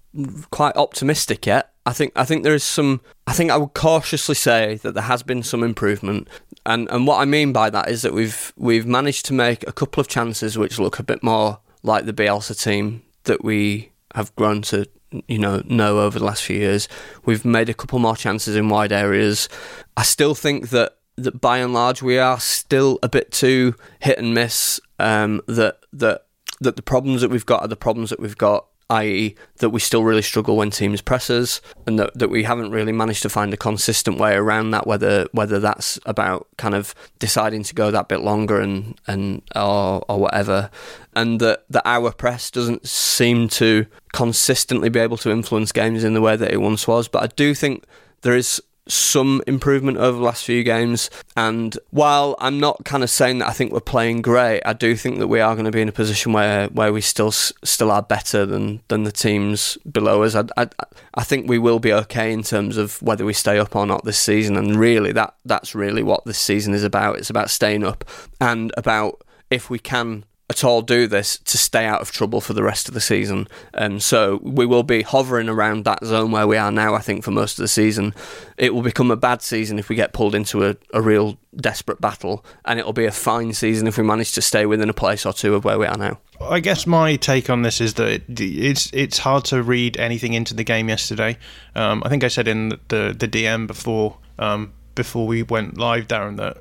[0.51, 1.73] quite optimistic yet.
[1.85, 3.01] I think I think there is some.
[3.27, 6.29] I think I would cautiously say that there has been some improvement,
[6.65, 9.73] and and what I mean by that is that we've we've managed to make a
[9.73, 14.35] couple of chances which look a bit more like the Bielsa team that we have
[14.35, 14.89] grown to
[15.29, 16.89] you know know over the last few years.
[17.25, 19.49] We've made a couple more chances in wide areas.
[19.97, 24.19] I still think that that by and large we are still a bit too hit
[24.19, 24.81] and miss.
[24.99, 26.27] Um, that that
[26.61, 29.81] that the problems that we've got are the problems that we've got i.e., that we
[29.81, 33.29] still really struggle when teams press us, and that, that we haven't really managed to
[33.29, 34.87] find a consistent way around that.
[34.87, 40.05] Whether whether that's about kind of deciding to go that bit longer and and or,
[40.09, 40.71] or whatever,
[41.15, 46.15] and that that our press doesn't seem to consistently be able to influence games in
[46.15, 47.09] the way that it once was.
[47.09, 47.85] But I do think
[48.23, 51.11] there is some improvement over the last few games.
[51.37, 54.97] And while I'm not kind of saying that I think we're playing great, I do
[54.97, 57.91] think that we are going to be in a position where, where we still still
[57.91, 60.35] are better than, than the teams below us.
[60.35, 60.69] I, I,
[61.15, 64.05] I think we will be okay in terms of whether we stay up or not
[64.05, 64.57] this season.
[64.57, 67.19] And really, that that's really what this season is about.
[67.19, 68.05] It's about staying up
[68.41, 72.53] and about if we can at all do this to stay out of trouble for
[72.53, 73.49] the rest of the season.
[73.75, 77.25] Um, so we will be hovering around that zone where we are now, I think,
[77.25, 78.15] for most of the season.
[78.57, 82.01] It will become a bad season if we get pulled into a, a real desperate
[82.01, 85.27] battle, and it'll be a fine season if we manage to stay within a place
[85.27, 86.21] or two of where we are now.
[86.41, 90.55] I guess my take on this is that it's it's hard to read anything into
[90.55, 91.39] the game yesterday.
[91.75, 96.07] Um, I think I said in the the DM before um, before we went live,
[96.07, 96.59] Darren, that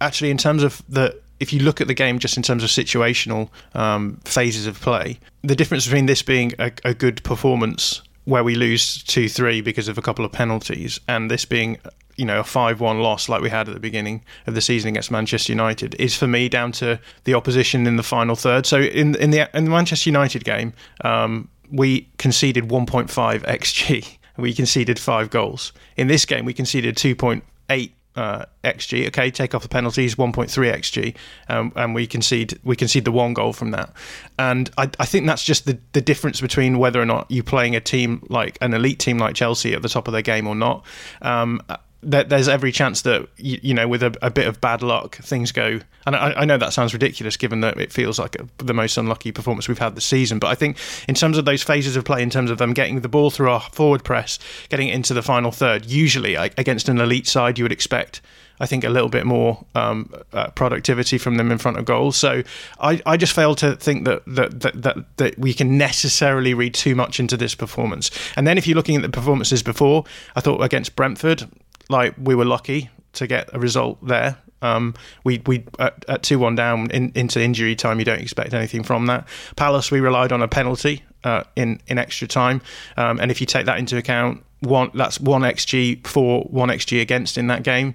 [0.00, 2.70] actually in terms of the if you look at the game just in terms of
[2.70, 8.42] situational um, phases of play, the difference between this being a, a good performance where
[8.44, 11.78] we lose 2 3 because of a couple of penalties and this being
[12.16, 15.10] you know a 5-1 loss like we had at the beginning of the season against
[15.10, 18.66] Manchester United is for me down to the opposition in the final third.
[18.66, 20.72] So in in the in the Manchester United game
[21.02, 25.72] um, we conceded 1.5 xg we conceded 5 goals.
[25.96, 29.06] In this game we conceded 2.8 uh, xG.
[29.08, 31.14] Okay, take off the penalties, 1.3 xG,
[31.48, 33.92] um, and we concede we concede the one goal from that.
[34.38, 37.76] And I, I think that's just the the difference between whether or not you're playing
[37.76, 40.54] a team like an elite team like Chelsea at the top of their game or
[40.54, 40.84] not.
[41.22, 41.60] Um,
[42.02, 45.50] there's every chance that you, you know with a, a, bit of bad luck things
[45.50, 48.74] go and I, I, know that sounds ridiculous given that it feels like a, the
[48.74, 50.76] most unlucky performance we've had this season but I think
[51.08, 53.50] in terms of those phases of play in terms of them getting the ball through
[53.50, 54.38] our forward press
[54.68, 58.20] getting it into the final third usually against an elite side you would expect
[58.58, 62.16] I think a little bit more um, uh, productivity from them in front of goals.
[62.16, 62.42] So
[62.80, 66.74] I, I just fail to think that that, that that that we can necessarily read
[66.74, 68.10] too much into this performance.
[68.36, 71.48] And then if you're looking at the performances before, I thought against Brentford,
[71.88, 74.38] like we were lucky to get a result there.
[74.62, 77.98] Um, we we at, two one down in, into injury time.
[77.98, 79.28] You don't expect anything from that.
[79.54, 82.62] Palace, we relied on a penalty uh, in in extra time,
[82.96, 87.00] um, and if you take that into account, one that's one xg for, one xg
[87.00, 87.94] against in that game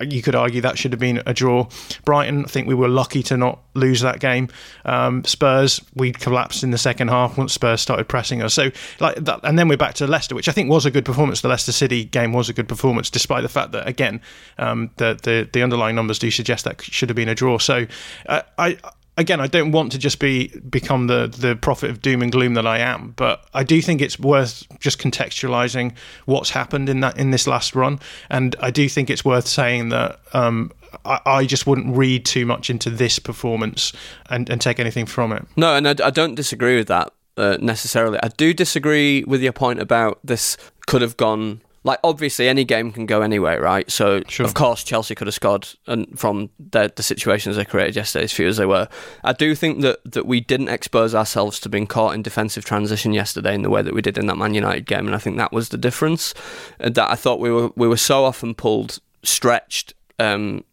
[0.00, 1.68] you could argue that should have been a draw.
[2.04, 4.48] Brighton, I think we were lucky to not lose that game.
[4.84, 8.54] Um, Spurs, we collapsed in the second half once Spurs started pressing us.
[8.54, 8.70] So
[9.00, 11.40] like that, and then we're back to Leicester, which I think was a good performance.
[11.40, 14.20] The Leicester City game was a good performance, despite the fact that again,
[14.58, 17.58] um, the, the the underlying numbers do suggest that should have been a draw.
[17.58, 17.86] So
[18.26, 18.78] uh, I
[19.16, 22.54] again, I don't want to just be become the the prophet of doom and gloom
[22.54, 25.94] that I am, but I do think it's worth just contextualizing
[26.26, 28.00] what's happened in that in this last run,
[28.30, 30.72] and I do think it's worth saying that um,
[31.04, 33.92] I, I, just wouldn't read too much into this performance
[34.30, 35.44] and, and take anything from it.
[35.56, 38.18] No, and I, I don't disagree with that uh, necessarily.
[38.22, 40.56] I do disagree with your point about this
[40.86, 43.90] could have gone like obviously any game can go anyway, right?
[43.90, 44.46] So sure.
[44.46, 48.32] of course Chelsea could have scored and from the, the situations they created yesterday, as
[48.32, 48.88] few as they were.
[49.22, 53.12] I do think that that we didn't expose ourselves to being caught in defensive transition
[53.12, 55.36] yesterday in the way that we did in that Man United game, and I think
[55.36, 56.34] that was the difference.
[56.78, 59.94] That I thought we were we were so often pulled stretched.
[60.18, 60.64] Um,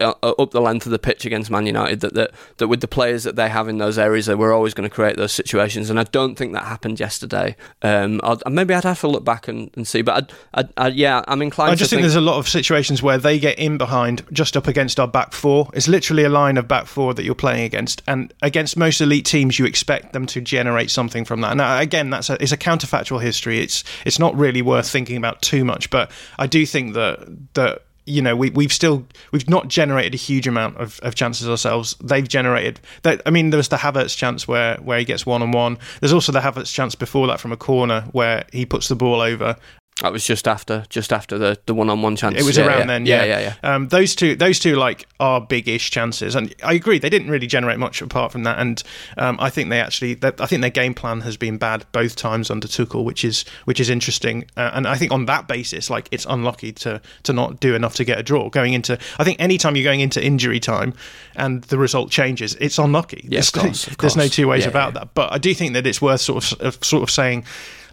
[0.00, 3.24] up the length of the pitch against Man United that, that that with the players
[3.24, 5.98] that they have in those areas they were always going to create those situations and
[5.98, 7.56] I don't think that happened yesterday.
[7.82, 11.24] Um, maybe I'd have to look back and, and see but I'd, I'd, I'd, yeah
[11.28, 13.78] I'm inclined I just think, think, there's a lot of situations where they get in
[13.78, 15.70] behind just up against our back four.
[15.72, 19.24] It's literally a line of back four that you're playing against and against most elite
[19.24, 21.56] teams you expect them to generate something from that.
[21.56, 23.60] Now again that's a, it's a counterfactual history.
[23.60, 27.82] It's it's not really worth thinking about too much but I do think that that
[28.10, 31.96] you know, we, we've still we've not generated a huge amount of, of chances ourselves.
[32.02, 33.22] They've generated that.
[33.24, 35.78] I mean, there was the Havertz chance where where he gets one on one.
[36.00, 39.20] There's also the Havertz chance before that from a corner where he puts the ball
[39.20, 39.56] over
[40.00, 42.36] that was just after, just after the, the one on one chance.
[42.36, 42.86] It was yeah, around yeah.
[42.86, 43.54] then, yeah, yeah, yeah.
[43.62, 43.74] yeah.
[43.74, 47.46] Um, those two, those two, like are big-ish chances, and I agree they didn't really
[47.46, 48.58] generate much apart from that.
[48.58, 48.82] And
[49.16, 52.50] um, I think they actually, I think their game plan has been bad both times
[52.50, 54.46] under Tuchel, which is which is interesting.
[54.56, 57.94] Uh, and I think on that basis, like it's unlucky to to not do enough
[57.96, 58.98] to get a draw going into.
[59.18, 60.94] I think any time you're going into injury time
[61.36, 63.26] and the result changes, it's unlucky.
[63.28, 65.00] Yes, there's, of course, of there's no two ways yeah, about yeah.
[65.00, 65.14] that.
[65.14, 67.44] But I do think that it's worth sort of sort of saying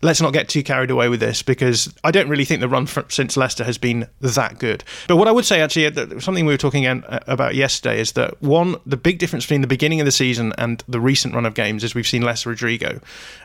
[0.02, 2.88] let's not get too carried away with this because I don't really think the run
[3.10, 4.84] since Leicester has been that good.
[5.08, 8.14] But what I would say actually, uh, something we were talking uh, about yesterday is
[8.14, 11.46] that one, the big difference between the beginning of the season and the recent run
[11.46, 13.00] of games is we've seen less Rodrigo,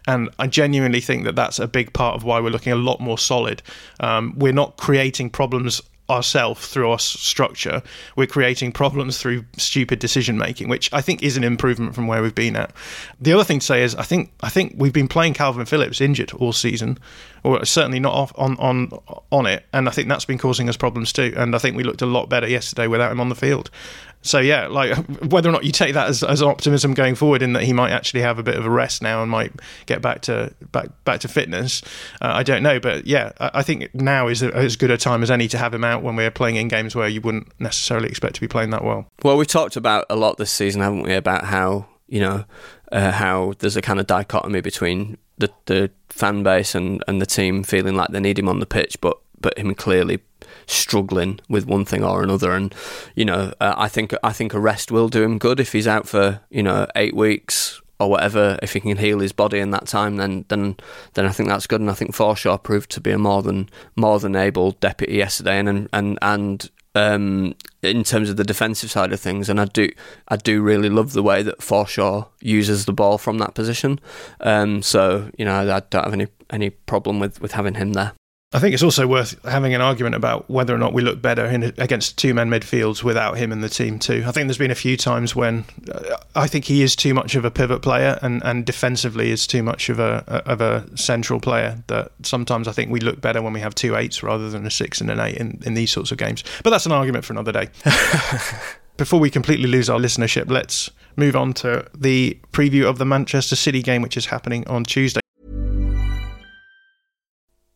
[0.06, 3.00] and I genuinely think that that's a big part of why we're looking a lot
[3.00, 3.62] more solid.
[4.00, 5.80] Um, we're not creating problems
[6.12, 7.82] ourselves through our structure,
[8.16, 12.22] we're creating problems through stupid decision making, which I think is an improvement from where
[12.22, 12.72] we've been at.
[13.20, 16.00] The other thing to say is I think I think we've been playing Kalvin Phillips
[16.00, 16.98] injured all season,
[17.42, 18.90] or certainly not off on on
[19.30, 21.34] on it, and I think that's been causing us problems too.
[21.36, 23.70] And I think we looked a lot better yesterday without him on the field.
[24.22, 27.52] So yeah, like whether or not you take that as, as optimism going forward, in
[27.54, 29.52] that he might actually have a bit of a rest now and might
[29.86, 31.82] get back to back back to fitness,
[32.20, 32.78] uh, I don't know.
[32.78, 35.58] But yeah, I, I think now is a, as good a time as any to
[35.58, 38.48] have him out when we're playing in games where you wouldn't necessarily expect to be
[38.48, 39.10] playing that well.
[39.22, 41.14] Well, we talked about a lot this season, haven't we?
[41.14, 42.44] About how you know
[42.92, 47.26] uh, how there's a kind of dichotomy between the the fan base and, and the
[47.26, 50.20] team feeling like they need him on the pitch, but but him clearly
[50.66, 52.52] struggling with one thing or another.
[52.52, 52.74] And
[53.14, 55.88] you know, uh, I think I think a rest will do him good if he's
[55.88, 58.58] out for you know eight weeks or whatever.
[58.62, 60.76] If he can heal his body in that time, then then
[61.14, 61.80] then I think that's good.
[61.80, 65.58] And I think Forshaw proved to be a more than more than able deputy yesterday,
[65.58, 66.70] and and and.
[66.94, 69.88] Um, in terms of the defensive side of things, and I do,
[70.28, 73.98] I do really love the way that Forshaw uses the ball from that position.
[74.40, 78.12] Um, so you know, I don't have any any problem with, with having him there.
[78.54, 81.46] I think it's also worth having an argument about whether or not we look better
[81.46, 84.24] in, against two men midfields without him in the team too.
[84.26, 87.34] I think there's been a few times when uh, I think he is too much
[87.34, 91.40] of a pivot player and, and defensively is too much of a of a central
[91.40, 91.82] player.
[91.86, 94.70] That sometimes I think we look better when we have two eights rather than a
[94.70, 96.44] six and an eight in, in these sorts of games.
[96.62, 97.68] But that's an argument for another day.
[98.98, 103.56] Before we completely lose our listenership, let's move on to the preview of the Manchester
[103.56, 105.22] City game, which is happening on Tuesday.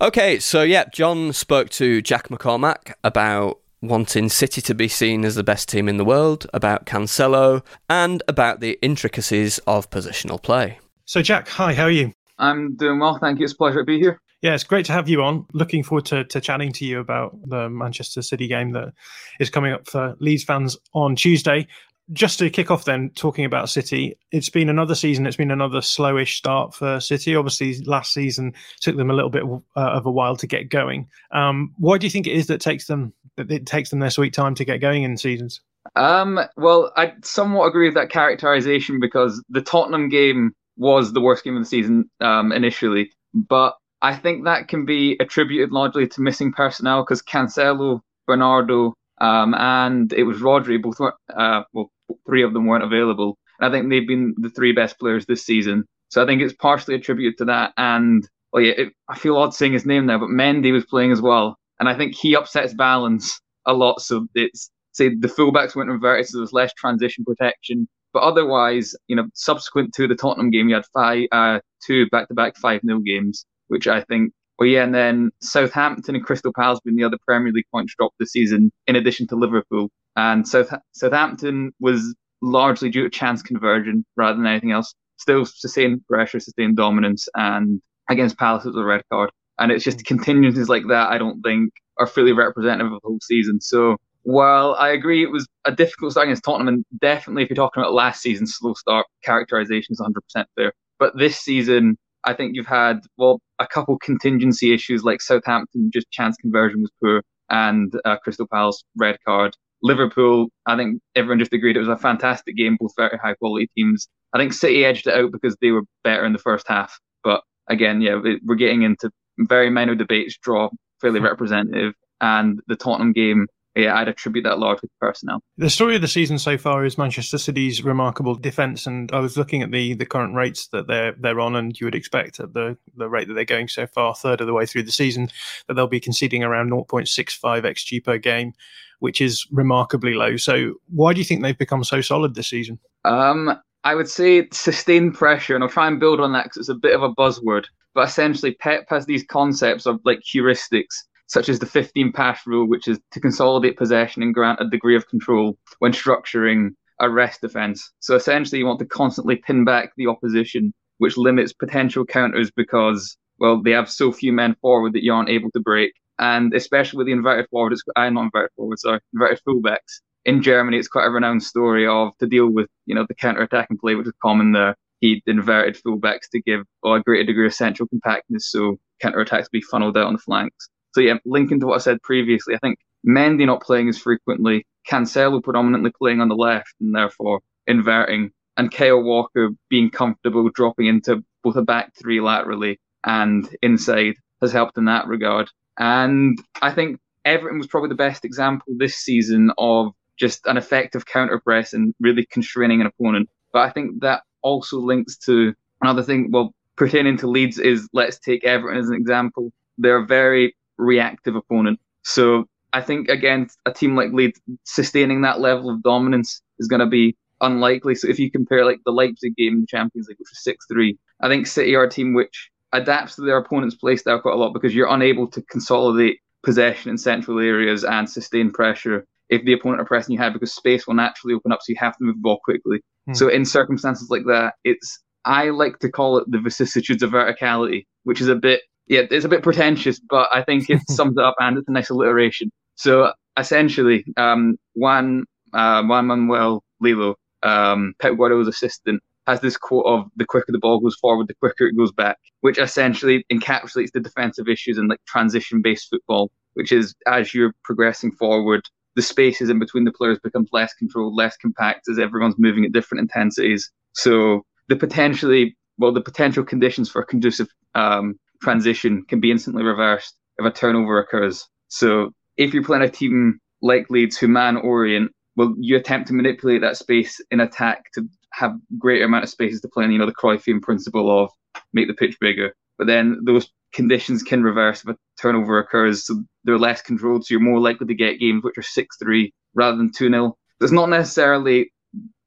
[0.00, 5.34] Okay, so yeah, John spoke to Jack McCormack about wanting City to be seen as
[5.34, 10.78] the best team in the world, about Cancelo, and about the intricacies of positional play.
[11.04, 12.12] So, Jack, hi, how are you?
[12.38, 13.44] I'm doing well, thank you.
[13.44, 14.20] It's a pleasure to be here.
[14.40, 15.46] Yeah, it's great to have you on.
[15.52, 18.92] Looking forward to, to chatting to you about the Manchester City game that
[19.40, 21.66] is coming up for Leeds fans on Tuesday
[22.12, 25.80] just to kick off then talking about city it's been another season it's been another
[25.80, 27.34] slowish start for city.
[27.34, 31.08] Obviously last season took them a little bit uh, of a while to get going.
[31.32, 34.10] Um, why do you think it is that takes them that it takes them their
[34.10, 35.60] sweet time to get going in seasons?
[35.96, 41.44] Um, well i somewhat agree with that characterization because the tottenham game was the worst
[41.44, 46.20] game of the season um, initially but i think that can be attributed largely to
[46.20, 50.80] missing personnel because cancelo bernardo um, and it was Rodri.
[50.80, 51.90] Both were, uh, well,
[52.26, 53.38] three of them weren't available.
[53.60, 55.84] I think they've been the three best players this season.
[56.10, 57.72] So I think it's partially attributed to that.
[57.76, 61.12] And oh yeah, it, I feel odd saying his name there, but Mendy was playing
[61.12, 64.00] as well, and I think he upsets balance a lot.
[64.00, 67.88] So it's say the fullbacks went inverted, so there's less transition protection.
[68.12, 72.56] But otherwise, you know, subsequent to the Tottenham game, you had five, uh, two back-to-back
[72.56, 77.04] five-nil games, which I think Well, yeah, and then Southampton and Crystal Palace been the
[77.04, 79.90] other Premier League points dropped this season, in addition to Liverpool.
[80.16, 84.94] And South- Southampton was largely due to chance conversion rather than anything else.
[85.18, 89.30] Still sustained pressure, sustained dominance, and against Palace it was a red card.
[89.58, 93.18] And it's just contingencies like that I don't think are fully representative of the whole
[93.22, 93.60] season.
[93.60, 97.56] So while I agree it was a difficult start against Tottenham, and definitely if you're
[97.56, 100.72] talking about last season's slow start, characterization is 100% fair.
[100.98, 101.96] But this season,
[102.28, 106.90] I think you've had, well, a couple contingency issues like Southampton, just chance conversion was
[107.02, 109.56] poor, and uh, Crystal Palace, red card.
[109.82, 113.70] Liverpool, I think everyone just agreed it was a fantastic game, both very high quality
[113.74, 114.08] teams.
[114.34, 116.98] I think City edged it out because they were better in the first half.
[117.24, 120.68] But again, yeah, we're getting into very minor debates, draw
[121.00, 121.94] fairly representative.
[122.20, 123.46] And the Tottenham game,
[123.78, 125.40] yeah, I'd attribute that largely to personnel.
[125.56, 129.36] The story of the season so far is Manchester City's remarkable defence, and I was
[129.36, 132.54] looking at the the current rates that they're they're on, and you would expect at
[132.54, 135.28] the the rate that they're going so far, third of the way through the season,
[135.66, 138.52] that they'll be conceding around 0.65 xg per game,
[138.98, 140.36] which is remarkably low.
[140.36, 142.80] So, why do you think they've become so solid this season?
[143.04, 146.68] Um, I would say sustained pressure, and I'll try and build on that because it's
[146.68, 147.66] a bit of a buzzword.
[147.94, 152.66] But essentially, Pep has these concepts of like heuristics such as the 15 pass rule,
[152.66, 156.70] which is to consolidate possession and grant a degree of control when structuring
[157.00, 157.92] a rest defense.
[158.00, 163.16] So essentially, you want to constantly pin back the opposition, which limits potential counters because,
[163.38, 165.92] well, they have so few men forward that you aren't able to break.
[166.18, 170.00] And especially with the inverted forward, it's, I'm not inverted forward, sorry, inverted fullbacks.
[170.24, 173.78] In Germany, it's quite a renowned story of to deal with, you know, the counter-attacking
[173.78, 174.74] play, which is common there.
[175.00, 179.96] He inverted fullbacks to give a greater degree of central compactness, so counter-attacks be funneled
[179.96, 180.68] out on the flanks.
[180.92, 184.66] So yeah, linking to what I said previously, I think Mendy not playing as frequently,
[184.88, 190.86] Cancelo predominantly playing on the left and therefore inverting, and Kyle Walker being comfortable dropping
[190.86, 195.50] into both a back three laterally and inside has helped in that regard.
[195.78, 201.06] And I think Everton was probably the best example this season of just an effective
[201.06, 203.28] counter press and really constraining an opponent.
[203.52, 206.30] But I think that also links to another thing.
[206.32, 209.52] Well, pertaining to Leeds is let's take Everton as an example.
[209.78, 211.78] They're very reactive opponent.
[212.04, 216.80] So I think against a team like Leeds, sustaining that level of dominance is going
[216.80, 217.94] to be unlikely.
[217.94, 220.66] So if you compare like the Leipzig game in the Champions League, which was six
[220.70, 224.34] three, I think City are a team which adapts to their opponent's play style quite
[224.34, 229.44] a lot because you're unable to consolidate possession in central areas and sustain pressure if
[229.44, 231.96] the opponent are pressing you hard because space will naturally open up, so you have
[231.96, 232.80] to move the ball quickly.
[233.06, 233.14] Hmm.
[233.14, 237.86] So in circumstances like that, it's I like to call it the vicissitudes of verticality,
[238.04, 241.24] which is a bit yeah, it's a bit pretentious, but I think it sums it
[241.24, 242.50] up and it's a nice alliteration.
[242.74, 249.84] So essentially, um, Juan uh, Juan Manuel Lillo, um, Pep Guardiola's assistant, has this quote
[249.86, 253.92] of the quicker the ball goes forward, the quicker it goes back, which essentially encapsulates
[253.92, 258.62] the defensive issues in like transition based football, which is as you're progressing forward,
[258.96, 262.72] the spaces in between the players becomes less controlled, less compact as everyone's moving at
[262.72, 263.70] different intensities.
[263.92, 269.62] So the potentially well, the potential conditions for a conducive um, transition can be instantly
[269.62, 271.46] reversed if a turnover occurs.
[271.68, 276.14] So if you're playing a team like Leeds who man orient, well, you attempt to
[276.14, 279.98] manipulate that space in attack to have greater amount of spaces to play in, you
[279.98, 281.30] know, the Cruyffian principle of
[281.72, 282.54] make the pitch bigger.
[282.76, 287.34] But then those conditions can reverse if a turnover occurs, so they're less controlled, so
[287.34, 290.36] you're more likely to get games which are 6 3 rather than 2 0.
[290.60, 291.72] It's not necessarily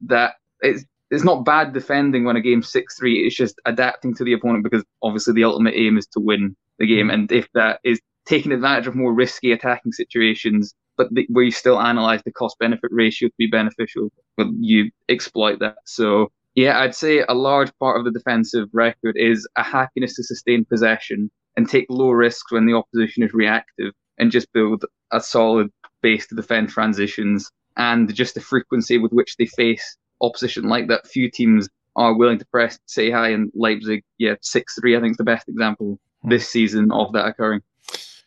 [0.06, 4.24] that it's it's not bad defending when a game's 6 3, it's just adapting to
[4.24, 7.08] the opponent because obviously the ultimate aim is to win the game.
[7.08, 7.14] Mm-hmm.
[7.14, 11.50] And if that is taking advantage of more risky attacking situations, but the, where you
[11.50, 15.76] still analyze the cost benefit ratio to be beneficial, but you exploit that.
[15.84, 20.24] So yeah, I'd say a large part of the defensive record is a happiness to
[20.24, 25.20] sustain possession and take low risks when the opposition is reactive and just build a
[25.20, 30.88] solid base to defend transitions and just the frequency with which they face opposition like
[30.88, 31.06] that.
[31.06, 35.10] Few teams are willing to press City high and Leipzig, yeah, 6 3, I think
[35.12, 36.30] is the best example hmm.
[36.30, 37.60] this season of that occurring.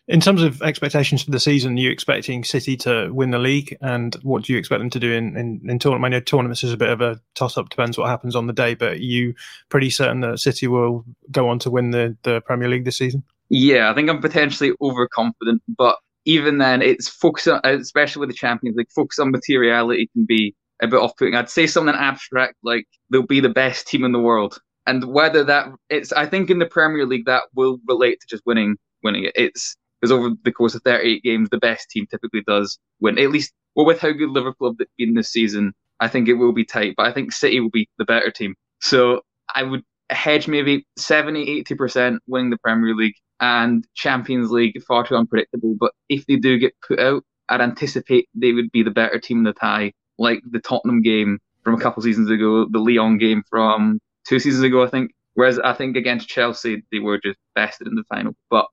[0.08, 3.76] In terms of expectations for the season, are you expecting City to win the league?
[3.82, 6.14] And what do you expect them to do in, in, in tournament?
[6.14, 8.54] I know tournaments is a bit of a toss up, depends what happens on the
[8.54, 9.34] day, but are you
[9.70, 13.24] pretty certain that City will go on to win the, the Premier League this season?
[13.50, 18.36] Yeah, I think I'm potentially overconfident, but even then, it's focus on, especially with the
[18.36, 21.36] Champions League, focus on materiality can be a bit off putting.
[21.36, 24.60] I'd say something abstract like they'll be the best team in the world.
[24.88, 28.46] And whether that it's, I think in the Premier League that will relate to just
[28.46, 29.34] winning, winning it.
[29.36, 33.18] It's because over the course of 38 games, the best team typically does win.
[33.18, 36.54] At least, well, with how good Liverpool have been this season, I think it will
[36.54, 36.94] be tight.
[36.98, 38.56] But I think City will be the better team.
[38.80, 39.22] So
[39.54, 45.16] I would hedge maybe 70, 80% winning the Premier League and Champions League far too
[45.16, 45.76] unpredictable.
[45.80, 49.40] But if they do get put out, I'd anticipate they would be the better team
[49.40, 53.43] in the tie, like the Tottenham game from a couple seasons ago, the Lyon game
[53.49, 55.11] from two seasons ago, I think.
[55.34, 58.34] Whereas I think against Chelsea, they were just bested in the final.
[58.49, 58.68] But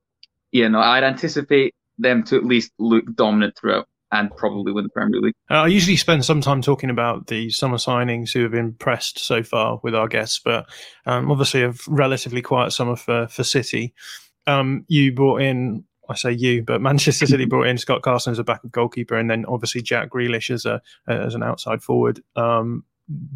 [0.52, 4.90] yeah, no, I'd anticipate them to at least look dominant throughout and probably win the
[4.90, 5.34] Premier League.
[5.50, 9.42] Uh, I usually spend some time talking about the summer signings who have impressed so
[9.42, 10.66] far with our guests, but
[11.06, 13.94] um, obviously a relatively quiet summer for for City.
[14.46, 18.38] Um, you brought in, I say you, but Manchester City brought in Scott Carson as
[18.38, 22.22] a backup goalkeeper, and then obviously Jack Grealish as a as an outside forward.
[22.36, 22.84] Um,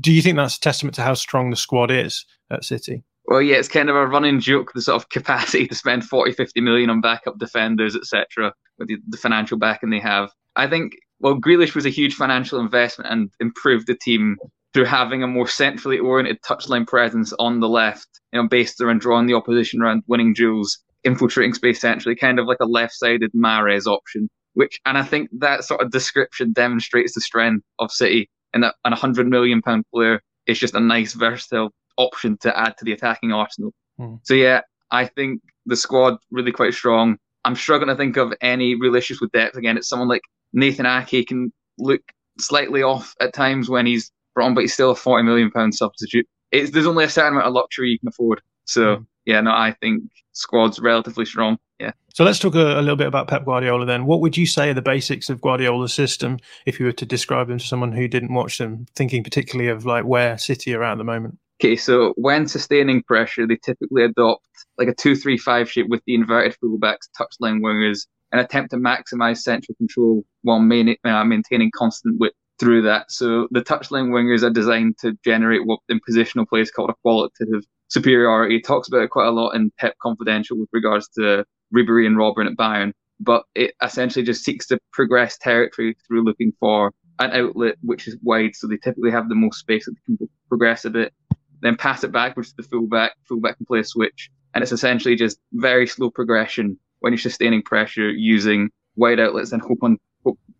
[0.01, 3.03] do you think that's a testament to how strong the squad is at City?
[3.27, 6.33] Well, yeah, it's kind of a running joke, the sort of capacity to spend 40,
[6.33, 10.31] 50 million on backup defenders, etc., with the, the financial backing they have.
[10.55, 14.37] I think, well, Grealish was a huge financial investment and improved the team
[14.72, 19.01] through having a more centrally oriented touchline presence on the left, you know, based around
[19.01, 23.86] drawing the opposition around winning duels, infiltrating space centrally, kind of like a left-sided Mahrez
[23.86, 24.28] option.
[24.54, 28.74] Which, and I think that sort of description demonstrates the strength of City, and that
[28.84, 32.92] an 100 million pound player is just a nice, versatile option to add to the
[32.92, 33.72] attacking arsenal.
[33.98, 34.16] Hmm.
[34.22, 37.16] So yeah, I think the squad really quite strong.
[37.44, 39.57] I'm struggling to think of any real issues with depth.
[39.57, 42.02] Again, it's someone like Nathan Ake can look
[42.38, 45.74] slightly off at times when he's brought on, but he's still a forty million pound
[45.74, 46.26] substitute.
[46.50, 48.40] It's there's only a certain amount of luxury you can afford.
[48.64, 49.07] So mm.
[49.27, 51.59] Yeah, no, I think squad's relatively strong.
[51.81, 51.93] Yeah.
[52.14, 54.07] So let's talk a, a, little bit about Pep Guardiola then.
[54.07, 57.49] What would you say are the basics of Guardiola's system if you were to describe
[57.49, 60.93] them to someone who didn't watch them, thinking particularly of like where City are at,
[60.93, 61.39] at the moment?
[61.61, 64.47] Okay, so when sustaining pressure, they typically adopt
[64.79, 68.77] like a 2 3 5 shape with the inverted fullbacks, touchline wingers, and attempt to
[68.77, 73.11] maximize central control while main, uh, maintaining constant width through that.
[73.11, 76.94] So the touchline wingers are designed to generate what in positional play is called a
[77.02, 78.57] qualitative superiority.
[78.57, 81.44] It talks about it quite a lot in Pep Confidential with regards to
[81.74, 86.52] Ribery and Robben at Bayern, but it essentially just seeks to progress territory through looking
[86.59, 90.16] for an outlet which is wide, so they typically have the most space that they
[90.16, 91.12] can progress a bit.
[91.62, 93.12] Then pass it backwards to the fullback.
[93.24, 97.62] Fullback can play a switch, and it's essentially just very slow progression when you're sustaining
[97.62, 99.98] pressure using wide outlets and hope on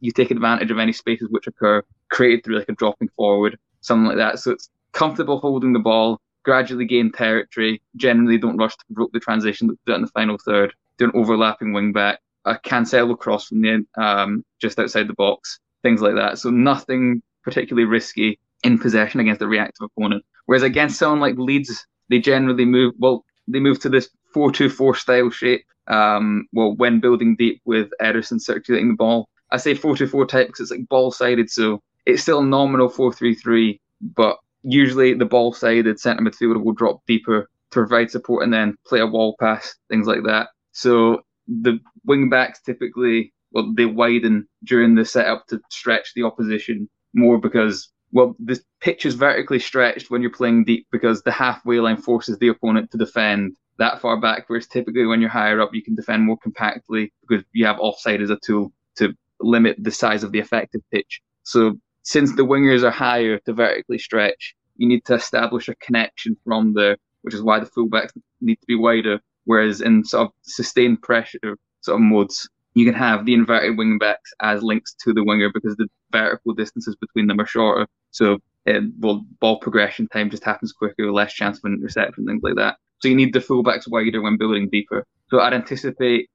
[0.01, 4.07] you take advantage of any spaces which occur created through like a dropping forward, something
[4.07, 4.39] like that.
[4.39, 9.21] So it's comfortable holding the ball, gradually gain territory, generally don't rush to provoke the
[9.21, 13.49] transition, do it in the final third, do an overlapping wing back, a Cancelo cross
[13.49, 16.39] from the um, just outside the box, things like that.
[16.39, 20.25] So nothing particularly risky in possession against a reactive opponent.
[20.47, 25.31] Whereas against someone like Leeds, they generally move well, they move to this 4-2-4 style
[25.31, 29.29] shape um, well, when building deep with Ederson circulating the ball.
[29.51, 32.89] I say 4 2 4 type because it's like ball sided, so it's still nominal
[32.89, 33.81] 4 3 3,
[34.15, 38.77] but usually the ball sided centre midfielder will drop deeper to provide support and then
[38.87, 40.49] play a wall pass, things like that.
[40.73, 46.89] So the wing backs typically, well, they widen during the setup to stretch the opposition
[47.15, 51.81] more because, well, the pitch is vertically stretched when you're playing deep because the halfway
[51.81, 55.75] line forces the opponent to defend that far back, whereas typically when you're higher up,
[55.75, 59.91] you can defend more compactly because you have offside as a tool to limit the
[59.91, 61.21] size of the effective pitch.
[61.43, 66.37] So since the wingers are higher to vertically stretch, you need to establish a connection
[66.45, 69.21] from there, which is why the fullbacks need to be wider.
[69.45, 73.99] Whereas in sort of sustained pressure sort of modes, you can have the inverted wing
[73.99, 77.87] backs as links to the winger because the vertical distances between them are shorter.
[78.11, 82.43] So it, well, ball progression time just happens quicker, less chance of an interception, things
[82.43, 82.77] like that.
[82.99, 85.07] So you need the fullbacks wider when building deeper.
[85.29, 86.29] So I'd anticipate.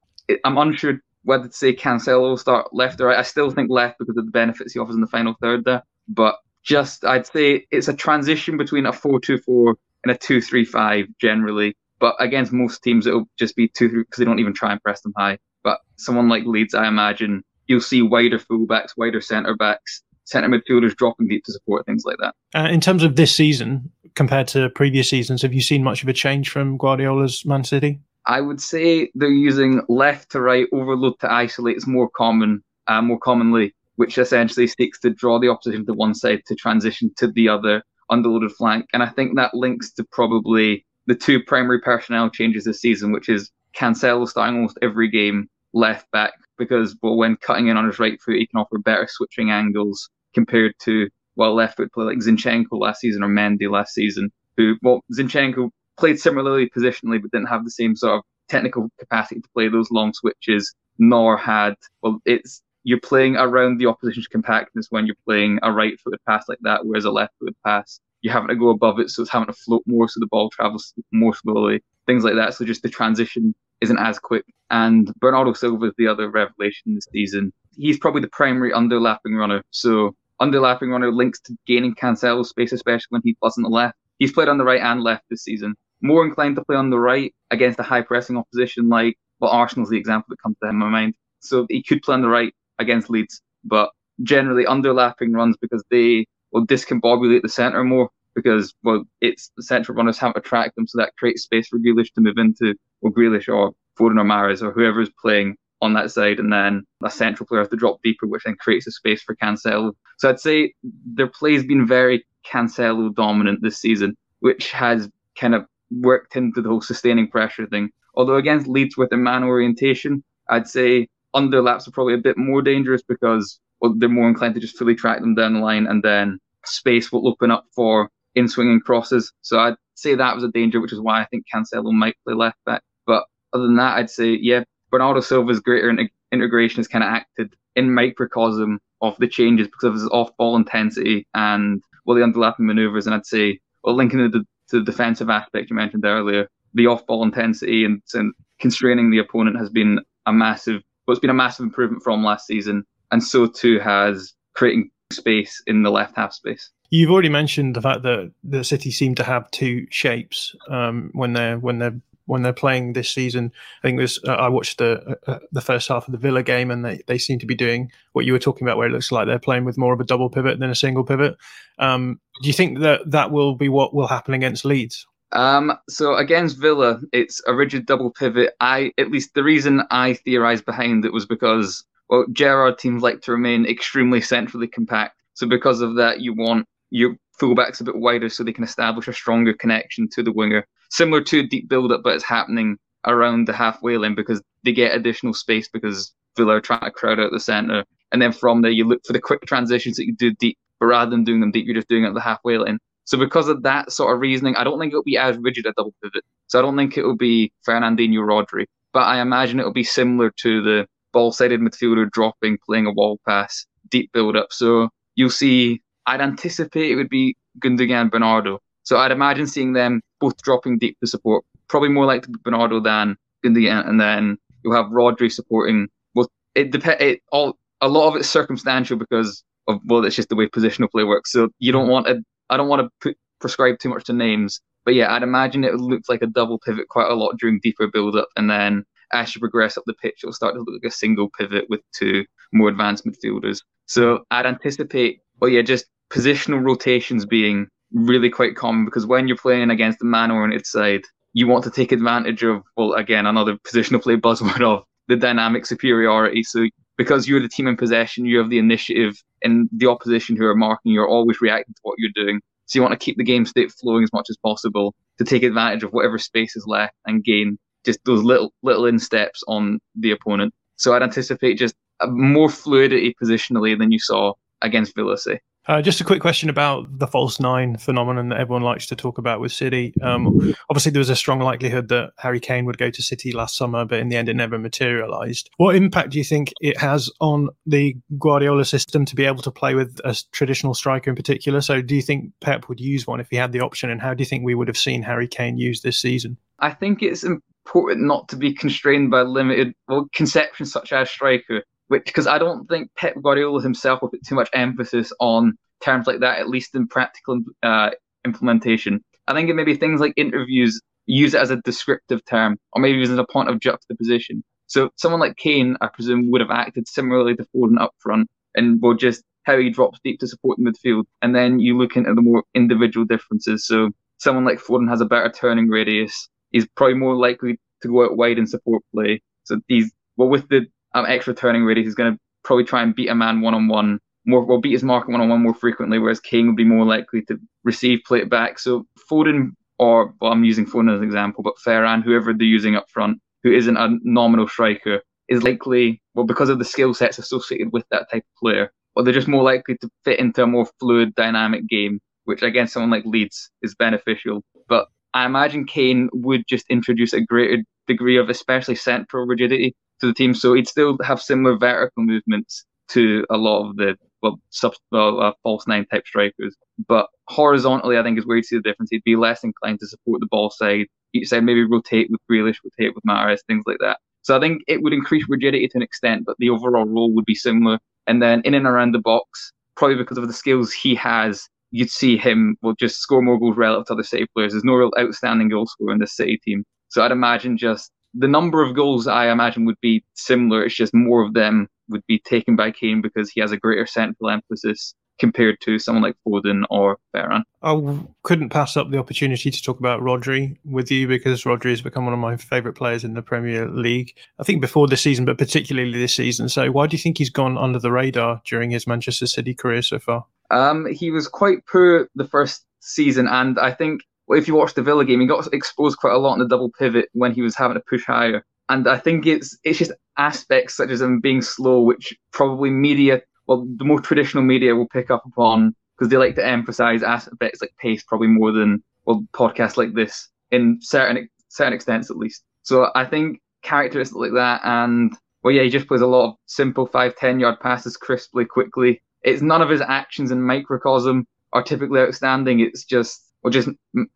[0.44, 3.18] I'm unsure whether to say Cancelo start left or right.
[3.18, 5.82] I still think left because of the benefits he offers in the final third there.
[6.08, 11.76] But just I'd say it's a transition between a 4-2-4 and a 2-3-5 generally.
[12.00, 14.82] But against most teams, it'll just be 2 3 because they don't even try and
[14.82, 15.38] press them high.
[15.62, 20.96] But someone like Leeds, I imagine you'll see wider fullbacks, wider centre backs, centre midfielders
[20.96, 22.34] dropping deep to support things like that.
[22.54, 26.08] Uh, in terms of this season compared to previous seasons, have you seen much of
[26.08, 28.00] a change from Guardiola's Man City?
[28.26, 33.02] I would say they're using left to right overload to isolate is more common, uh,
[33.02, 37.28] more commonly, which essentially seeks to draw the opposition to one side to transition to
[37.28, 38.86] the other underloaded flank.
[38.92, 43.28] And I think that links to probably the two primary personnel changes this season, which
[43.28, 47.98] is Cancelo starting almost every game left back because well, when cutting in on his
[47.98, 52.18] right foot, he can offer better switching angles compared to well left foot play like
[52.18, 54.30] Zinchenko last season or Mendy last season.
[54.56, 59.40] Who well Zinchenko played similarly positionally but didn't have the same sort of technical capacity
[59.40, 64.88] to play those long switches, nor had well it's you're playing around the opposition's compactness
[64.90, 68.32] when you're playing a right footed pass like that, whereas a left footed pass you're
[68.32, 70.94] having to go above it, so it's having to float more, so the ball travels
[71.12, 72.54] more slowly, things like that.
[72.54, 74.44] So just the transition isn't as quick.
[74.70, 77.52] And Bernardo Silva is the other revelation this season.
[77.76, 79.62] He's probably the primary underlapping runner.
[79.70, 83.96] So underlapping runner links to gaining Cancelo space, especially when he plays on the left.
[84.22, 85.74] He's played on the right and left this season.
[86.00, 89.90] More inclined to play on the right against a high pressing opposition like well, Arsenal's
[89.90, 91.14] the example that comes to my mind.
[91.40, 93.90] So he could play on the right against Leeds, but
[94.22, 99.96] generally underlapping runs because they will discombobulate the centre more because well, it's the central
[99.96, 103.52] runners haven't track them, so that creates space for Grealish to move into, or Grealish
[103.52, 107.62] or Foden or Mahrez or whoever's playing on that side, and then a central player
[107.62, 109.96] has to drop deeper, which then creates a space for Cancel.
[110.18, 110.74] So I'd say
[111.12, 116.68] their play's been very Cancelo dominant this season, which has kind of worked into the
[116.68, 117.90] whole sustaining pressure thing.
[118.14, 122.62] Although against Leeds with a man orientation, I'd say underlaps are probably a bit more
[122.62, 126.02] dangerous because well, they're more inclined to just fully track them down the line and
[126.02, 129.32] then space will open up for in swinging crosses.
[129.42, 132.34] So I'd say that was a danger, which is why I think Cancelo might play
[132.34, 132.82] left back.
[133.06, 137.10] But other than that, I'd say, yeah, Bernardo Silva's greater in- integration has kind of
[137.10, 142.22] acted in microcosm of the changes because of his off ball intensity and well, the
[142.22, 143.06] underlapping maneuvers.
[143.06, 146.86] And I'd say, well, linking to the, to the defensive aspect you mentioned earlier, the
[146.86, 151.30] off ball intensity and, and constraining the opponent has been a massive, well, it's been
[151.30, 152.84] a massive improvement from last season.
[153.10, 156.70] And so too has creating space in the left half space.
[156.90, 161.32] You've already mentioned the fact that the City seem to have two shapes um, when
[161.32, 163.52] they're when they're when they're playing this season.
[163.82, 164.18] I think this.
[164.26, 167.18] Uh, I watched the uh, the first half of the Villa game, and they, they
[167.18, 169.64] seem to be doing what you were talking about, where it looks like they're playing
[169.64, 171.36] with more of a double pivot than a single pivot.
[171.78, 175.06] Um, do you think that that will be what will happen against Leeds?
[175.32, 178.54] Um, so against Villa, it's a rigid double pivot.
[178.60, 183.22] I at least the reason I theorized behind it was because well, Gerrard teams like
[183.22, 185.16] to remain extremely centrally compact.
[185.34, 189.08] So because of that, you want your fullbacks a bit wider so they can establish
[189.08, 192.76] a stronger connection to the winger, similar to a deep build-up, but it's happening
[193.06, 197.18] around the halfway line because they get additional space because Villa are trying to crowd
[197.18, 197.84] out the centre.
[198.12, 200.86] And then from there, you look for the quick transitions that you do deep, but
[200.86, 202.78] rather than doing them deep, you're just doing it at the halfway line.
[203.04, 205.72] So because of that sort of reasoning, I don't think it'll be as rigid a
[205.72, 206.22] double pivot.
[206.46, 210.62] So I don't think it'll be Fernandinho Rodri, but I imagine it'll be similar to
[210.62, 214.52] the ball-sided midfielder dropping, playing a wall pass, deep build-up.
[214.52, 218.60] So you'll see I'd anticipate it would be Gundogan Bernardo.
[218.84, 221.44] So I'd imagine seeing them both dropping deep to support.
[221.68, 225.88] Probably more likely Bernardo than Gundogan, and then you'll have Rodri supporting.
[226.14, 227.02] Well, it depends.
[227.02, 230.90] It all a lot of it's circumstantial because of well, it's just the way positional
[230.90, 231.32] play works.
[231.32, 232.22] So you don't want to.
[232.50, 235.72] I don't want to put prescribe too much to names, but yeah, I'd imagine it
[235.72, 238.84] would look like a double pivot quite a lot during deeper build up, and then
[239.12, 241.80] as you progress up the pitch, it'll start to look like a single pivot with
[241.94, 243.60] two more advanced midfielders.
[243.86, 249.36] So I'd anticipate but yeah, just positional rotations being really quite common because when you're
[249.36, 253.56] playing against the man oriented side, you want to take advantage of, well, again, another
[253.66, 256.42] positional play buzzword of the dynamic superiority.
[256.42, 256.66] So
[256.96, 260.54] because you're the team in possession, you have the initiative, and the opposition who are
[260.54, 262.40] marking, you're always reacting to what you're doing.
[262.66, 265.42] So you want to keep the game state flowing as much as possible to take
[265.42, 270.12] advantage of whatever space is left and gain just those little little insteps on the
[270.12, 270.54] opponent.
[270.76, 271.74] So I'd anticipate just
[272.06, 275.18] more fluidity positionally than you saw against Villa.
[275.18, 275.40] Say.
[275.68, 279.18] Uh, just a quick question about the false nine phenomenon that everyone likes to talk
[279.18, 279.94] about with City.
[280.02, 283.56] Um, obviously, there was a strong likelihood that Harry Kane would go to City last
[283.56, 285.50] summer, but in the end, it never materialised.
[285.58, 289.52] What impact do you think it has on the Guardiola system to be able to
[289.52, 291.60] play with a traditional striker in particular?
[291.60, 294.14] So, do you think Pep would use one if he had the option, and how
[294.14, 296.38] do you think we would have seen Harry Kane used this season?
[296.58, 301.62] I think it's important not to be constrained by limited well, conceptions such as striker
[301.92, 306.06] which because I don't think Pep Guardiola himself will put too much emphasis on terms
[306.06, 307.90] like that, at least in practical uh,
[308.24, 309.04] implementation.
[309.28, 312.80] I think it may be things like interviews use it as a descriptive term, or
[312.80, 314.42] maybe even as a point of juxtaposition.
[314.68, 318.80] So someone like Kane, I presume, would have acted similarly to Foden up front, and
[318.80, 322.14] will just how he drops deep to support the midfield, and then you look into
[322.14, 323.66] the more individual differences.
[323.66, 326.30] So someone like Foden has a better turning radius.
[326.52, 329.20] He's probably more likely to go out wide and support play.
[329.44, 332.94] So these, well, with the um, extra turning radius, he's going to probably try and
[332.94, 335.54] beat a man one on one more, well, beat his mark one on one more
[335.54, 338.58] frequently, whereas Kane would be more likely to receive play back.
[338.58, 342.76] So Foden, or well, I'm using Foden as an example, but Ferran, whoever they're using
[342.76, 347.18] up front, who isn't a nominal striker, is likely, well, because of the skill sets
[347.18, 350.46] associated with that type of player, well, they're just more likely to fit into a
[350.46, 354.42] more fluid, dynamic game, which against someone like Leeds is beneficial.
[354.68, 360.08] But I imagine Kane would just introduce a greater degree of especially central rigidity to
[360.08, 360.34] the team.
[360.34, 365.20] So he'd still have similar vertical movements to a lot of the well, sub, well
[365.20, 366.54] uh, false nine type strikers.
[366.86, 368.90] But horizontally, I think is where you see the difference.
[368.90, 370.86] He'd be less inclined to support the ball side.
[371.14, 373.98] Each side maybe rotate with Grealish, rotate with Mahrez, things like that.
[374.22, 377.24] So I think it would increase rigidity to an extent, but the overall role would
[377.24, 377.78] be similar.
[378.06, 381.90] And then in and around the box, probably because of the skills he has, you'd
[381.90, 384.52] see him will just score more goals relative to other City players.
[384.52, 386.64] There's no real outstanding goal scorer in this City team.
[386.88, 390.64] So I'd imagine just the number of goals I imagine would be similar.
[390.64, 393.86] It's just more of them would be taken by Kane because he has a greater
[393.86, 397.42] central emphasis compared to someone like Foden or Ferran.
[397.62, 401.80] I couldn't pass up the opportunity to talk about Rodri with you because Rodri has
[401.80, 404.16] become one of my favourite players in the Premier League.
[404.40, 406.48] I think before this season, but particularly this season.
[406.48, 409.82] So, why do you think he's gone under the radar during his Manchester City career
[409.82, 410.26] so far?
[410.50, 414.82] Um, he was quite poor the first season, and I think if you watch the
[414.82, 417.56] Villa game, he got exposed quite a lot in the double pivot when he was
[417.56, 418.44] having to push higher.
[418.68, 423.22] And I think it's it's just aspects such as him being slow, which probably media,
[423.46, 427.60] well, the more traditional media will pick up upon because they like to emphasize aspects
[427.60, 432.44] like pace probably more than well podcasts like this in certain certain extents at least.
[432.62, 435.12] So I think characteristics like that, and
[435.42, 439.02] well, yeah, he just plays a lot of simple five ten yard passes crisply, quickly.
[439.22, 442.60] It's none of his actions in microcosm are typically outstanding.
[442.60, 443.68] It's just or just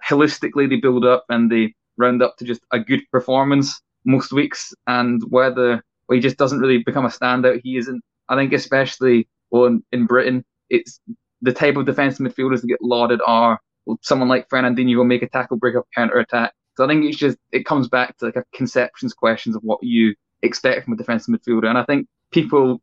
[0.09, 4.73] holistically they build up and they round up to just a good performance most weeks.
[4.87, 8.03] And whether well, he just doesn't really become a standout, he isn't.
[8.29, 11.01] I think especially well in, in Britain, it's
[11.43, 15.23] the type of defensive midfielders that get lauded are well, someone like Fernandinho will make
[15.23, 16.53] a tackle, break up, counter attack.
[16.77, 19.79] So I think it's just it comes back to like a conceptions questions of what
[19.83, 22.81] you expect from a defensive midfielder, and I think people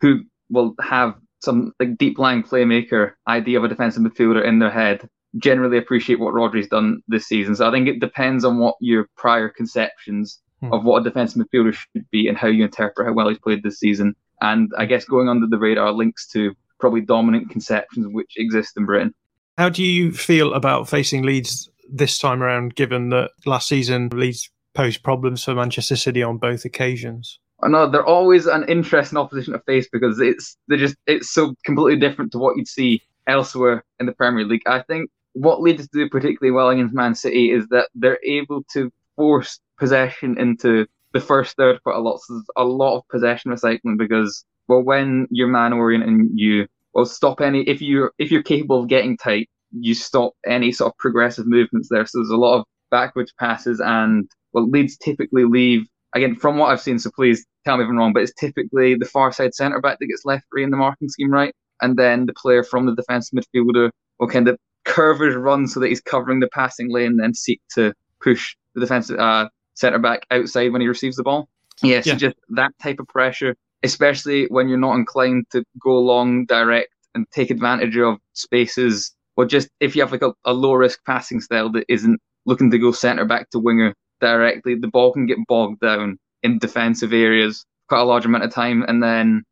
[0.00, 0.20] who
[0.50, 5.08] will have some like deep lying playmaker idea of a defensive midfielder in their head
[5.38, 7.54] generally appreciate what Rodri's done this season.
[7.54, 10.72] So I think it depends on what your prior conceptions hmm.
[10.72, 13.62] of what a defensive midfielder should be and how you interpret how well he's played
[13.62, 14.14] this season.
[14.40, 18.86] And I guess going under the radar links to probably dominant conceptions which exist in
[18.86, 19.14] Britain.
[19.58, 24.50] How do you feel about facing Leeds this time around, given that last season Leeds
[24.74, 27.38] posed problems for Manchester City on both occasions?
[27.62, 31.54] I know they're always an interesting opposition to face because it's they're just it's so
[31.64, 34.62] completely different to what you'd see elsewhere in the Premier League.
[34.66, 38.90] I think what Leeds do particularly well against Man City is that they're able to
[39.16, 42.20] force possession into the first third quite a lot.
[42.20, 46.66] So there's a lot of possession recycling because well, when you're man oriented and you
[46.94, 50.92] well stop any if you're if you're capable of getting tight, you stop any sort
[50.92, 52.06] of progressive movements there.
[52.06, 56.70] So there's a lot of backwards passes and well Leeds typically leave again from what
[56.70, 56.98] I've seen.
[56.98, 59.98] So please tell me if I'm wrong, but it's typically the far side centre back
[59.98, 61.54] that gets left free in the marking scheme, right?
[61.82, 64.58] And then the player from the defensive midfielder will kind of
[64.90, 68.80] curve his run so that he's covering the passing lane, then seek to push the
[68.80, 71.48] defensive uh, centre back outside when he receives the ball.
[71.82, 75.98] Yes, yeah, so just that type of pressure, especially when you're not inclined to go
[75.98, 80.52] long direct and take advantage of spaces, or just if you have like a, a
[80.52, 84.88] low risk passing style that isn't looking to go centre back to winger directly, the
[84.88, 89.02] ball can get bogged down in defensive areas quite a large amount of time, and
[89.02, 89.42] then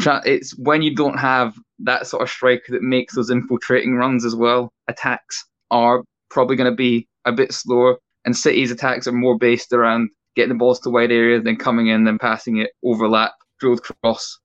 [0.00, 0.22] trying.
[0.26, 4.36] It's when you don't have that sort of striker that makes those infiltrating runs as
[4.36, 4.72] well.
[4.88, 9.72] Attacks are probably going to be a bit slower, and City's attacks are more based
[9.72, 13.82] around getting the balls to wide areas, then coming in, then passing it, overlap, drilled
[13.82, 14.38] cross,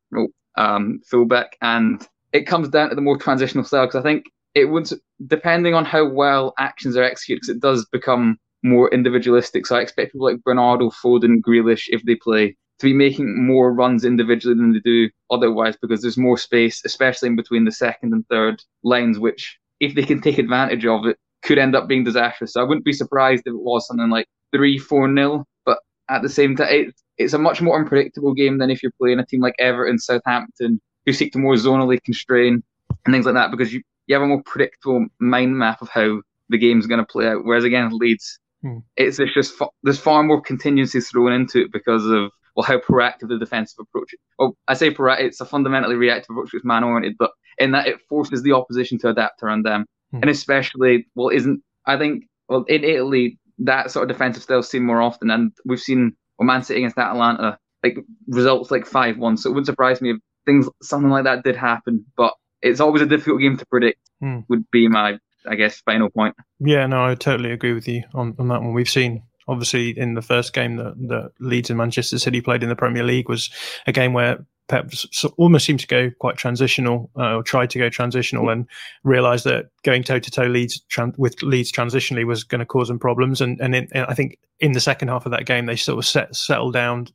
[0.56, 4.26] um, fullback, and it comes down to the more transitional style because I think
[4.56, 4.90] it would,
[5.28, 9.66] depending on how well actions are executed, because it does become more individualistic.
[9.66, 13.74] So I expect people like Bernardo, Foden, Grealish, if they play, to be making more
[13.74, 18.14] runs individually than they do otherwise because there's more space, especially in between the second
[18.14, 22.04] and third lines, which, if they can take advantage of it, could end up being
[22.04, 22.54] disastrous.
[22.54, 25.46] So I wouldn't be surprised if it was something like 3 4 nil.
[25.66, 28.94] But at the same time, it, it's a much more unpredictable game than if you're
[28.98, 32.64] playing a team like Everton, Southampton, who seek to more zonally constrain
[33.06, 36.22] and things like that because you, you have a more predictable mind map of how
[36.50, 37.44] the game's going to play out.
[37.44, 38.80] Whereas again, Leeds, hmm.
[38.96, 39.54] it's, it's just
[39.84, 44.14] there's far more contingencies thrown into it because of well, how proactive the defensive approach
[44.14, 44.20] is.
[44.38, 47.88] Well, I say proactive, it's a fundamentally reactive approach, it's man oriented, but in that
[47.88, 49.86] it forces the opposition to adapt around them.
[50.12, 50.20] Hmm.
[50.22, 54.84] And especially, well, isn't, I think, well, in Italy, that sort of defensive style seen
[54.84, 55.30] more often.
[55.30, 57.98] And we've seen, well, Man City against Atalanta, like
[58.28, 59.38] results like 5 1.
[59.38, 62.06] So it wouldn't surprise me if things, something like that did happen.
[62.18, 64.40] But it's always a difficult game to predict, hmm.
[64.50, 66.36] would be my, I guess, final point.
[66.60, 68.74] Yeah, no, I totally agree with you on, on that one.
[68.74, 72.70] We've seen obviously in the first game that, that Leeds and Manchester City played in
[72.70, 73.50] the Premier League was
[73.88, 74.92] a game where Pep
[75.38, 78.68] almost seemed to go quite transitional, uh, or tried to go transitional, and
[79.04, 82.88] realised that going toe to toe Leeds tran- with Leeds transitionally was going to cause
[82.88, 83.42] them problems.
[83.42, 86.06] And and, and, I think in the second half of that game, they sort of
[86.06, 87.08] set, settled down,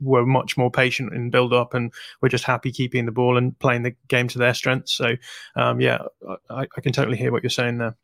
[0.00, 3.58] were much more patient in build up, and were just happy keeping the ball and
[3.58, 4.92] playing the game to their strengths.
[4.92, 5.16] So,
[5.56, 5.98] um, yeah,
[6.48, 7.96] I, I, can totally hear what you're saying there.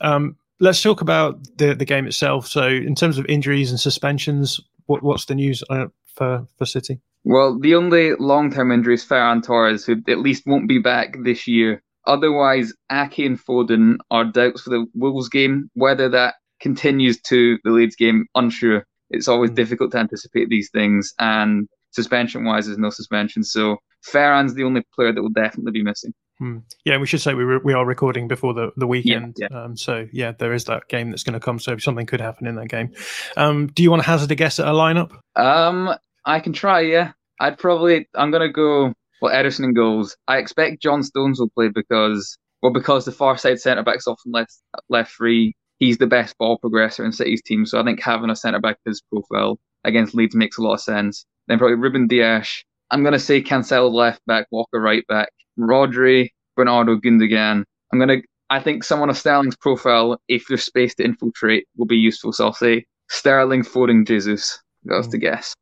[0.00, 2.46] Um, let's talk about the the game itself.
[2.46, 7.00] So, in terms of injuries and suspensions, what, what's the news uh, for for City?
[7.24, 11.16] Well, the only long term injury is Ferran Torres, who at least won't be back
[11.24, 11.82] this year.
[12.06, 15.70] Otherwise, Ake and Foden are doubts for the Wolves game.
[15.74, 18.84] Whether that continues to the Leeds game, unsure.
[19.10, 19.56] It's always mm.
[19.56, 23.42] difficult to anticipate these things, and suspension wise, there's no suspension.
[23.42, 26.12] So Ferran's the only player that will definitely be missing.
[26.38, 26.58] Hmm.
[26.84, 29.36] Yeah, we should say we re- we are recording before the, the weekend.
[29.38, 29.64] Yeah, yeah.
[29.64, 31.58] Um, so yeah, there is that game that's going to come.
[31.58, 32.92] So something could happen in that game.
[33.36, 35.10] Um, do you want to hazard a guess at a lineup?
[35.34, 36.80] Um, I can try.
[36.80, 38.08] Yeah, I'd probably.
[38.14, 38.92] I'm going to go.
[39.20, 40.16] Well, Ederson in goals.
[40.28, 44.30] I expect John Stones will play because well because the far side centre backs often
[44.30, 44.54] left
[44.88, 47.64] left free he's the best ball progressor in City's team.
[47.64, 50.80] So I think having a centre back his profile against Leeds makes a lot of
[50.80, 51.24] sense.
[51.46, 52.64] Then probably Ruben Dias.
[52.90, 57.64] I'm going to say Cancelo left back, Walker right back, Rodri, Bernardo Gundogan.
[57.92, 61.96] I'm to, I think someone of Sterling's profile, if there's space to infiltrate, will be
[61.96, 62.32] useful.
[62.32, 64.58] So I'll say Sterling, Foden, Jesus.
[64.84, 65.12] That's mm.
[65.12, 65.54] the guess.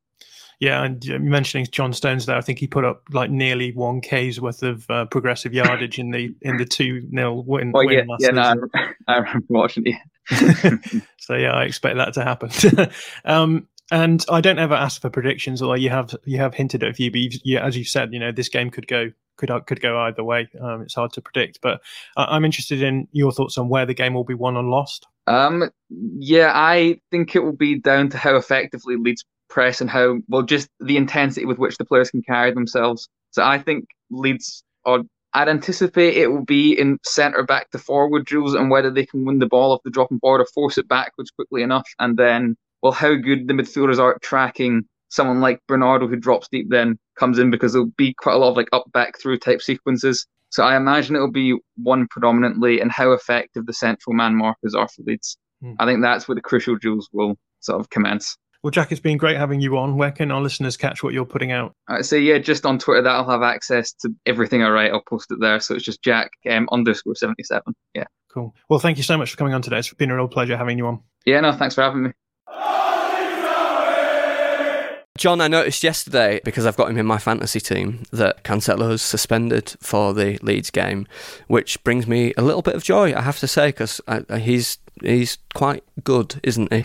[0.59, 4.40] Yeah, and mentioning John Stones there, I think he put up like nearly one K's
[4.40, 7.72] worth of uh, progressive yardage in the in the two 0 win.
[7.74, 11.03] Oh yeah, yeah, no, I, I remember watching it.
[11.18, 12.90] so yeah, I expect that to happen.
[13.26, 16.90] um, and I don't ever ask for predictions, although you have you have hinted at
[16.90, 17.11] a few.
[17.11, 20.24] But you, as you said, you know this game could go could could go either
[20.24, 20.49] way.
[20.61, 21.80] Um, it's hard to predict, but
[22.16, 25.07] I'm interested in your thoughts on where the game will be won and lost.
[25.26, 30.18] Um, yeah, I think it will be down to how effectively Leeds press and how
[30.28, 33.09] well just the intensity with which the players can carry themselves.
[33.30, 35.03] So I think Leeds or
[35.34, 39.26] I'd anticipate it will be in centre back to forward drills and whether they can
[39.26, 41.87] win the ball off the dropping board or force it backwards quickly enough.
[41.99, 46.49] And then, well, how good the midfielders are at tracking someone like Bernardo who drops
[46.49, 49.39] deep then comes in because there'll be quite a lot of like up back through
[49.39, 50.27] type sequences.
[50.51, 54.89] So I imagine it'll be one predominantly and how effective the central man markers are
[54.89, 55.37] for Leeds.
[55.61, 55.73] Hmm.
[55.79, 58.37] I think that's where the crucial drills will sort of commence.
[58.62, 59.97] Well, Jack, it's been great having you on.
[59.97, 61.73] Where can our listeners catch what you're putting out?
[61.89, 64.93] Uh, so yeah, just on Twitter, that'll have access to everything I write.
[64.93, 65.61] I'll post it there.
[65.61, 67.75] So it's just Jack um, underscore seventy seven.
[67.95, 68.05] Yeah.
[68.33, 68.55] Cool.
[68.69, 69.79] Well, thank you so much for coming on today.
[69.79, 71.01] It's been a real pleasure having you on.
[71.25, 72.12] Yeah, no, thanks for having me.
[75.17, 79.03] John, I noticed yesterday, because I've got him in my fantasy team, that Cancelo is
[79.03, 81.07] suspended for the Leeds game,
[81.47, 84.01] which brings me a little bit of joy, I have to say, because
[84.39, 86.85] he's he's quite good, isn't he?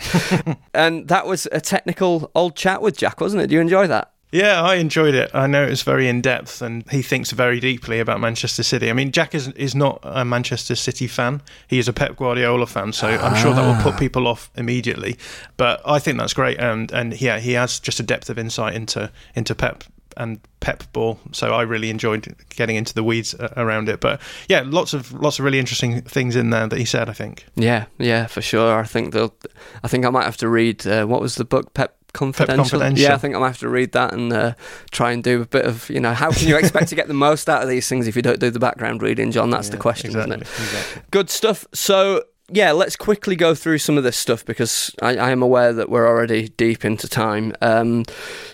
[0.74, 3.48] and that was a technical old chat with Jack, wasn't it?
[3.48, 4.12] Do you enjoy that?
[4.32, 5.30] Yeah, I enjoyed it.
[5.34, 8.88] I know it was very in depth, and he thinks very deeply about Manchester City.
[8.88, 12.66] I mean, Jack is is not a Manchester City fan; he is a Pep Guardiola
[12.66, 12.94] fan.
[12.94, 13.98] So I'm sure that will put ah.
[13.98, 15.18] people off immediately.
[15.58, 18.74] But I think that's great, and and yeah, he has just a depth of insight
[18.74, 19.84] into into Pep
[20.16, 24.62] and pep ball so i really enjoyed getting into the weeds around it but yeah
[24.66, 27.86] lots of lots of really interesting things in there that he said i think yeah
[27.98, 29.34] yeah for sure i think they'll
[29.82, 32.64] i think i might have to read uh, what was the book pep Confidential.
[32.64, 33.02] Confidential.
[33.02, 34.54] Yeah, I think I'm gonna have to read that and uh,
[34.90, 37.14] try and do a bit of you know how can you expect to get the
[37.14, 39.50] most out of these things if you don't do the background reading, John?
[39.50, 40.62] That's yeah, the question, exactly, isn't it?
[40.62, 41.02] Exactly.
[41.10, 41.66] Good stuff.
[41.72, 45.72] So yeah, let's quickly go through some of this stuff because I, I am aware
[45.72, 47.54] that we're already deep into time.
[47.62, 48.04] Um,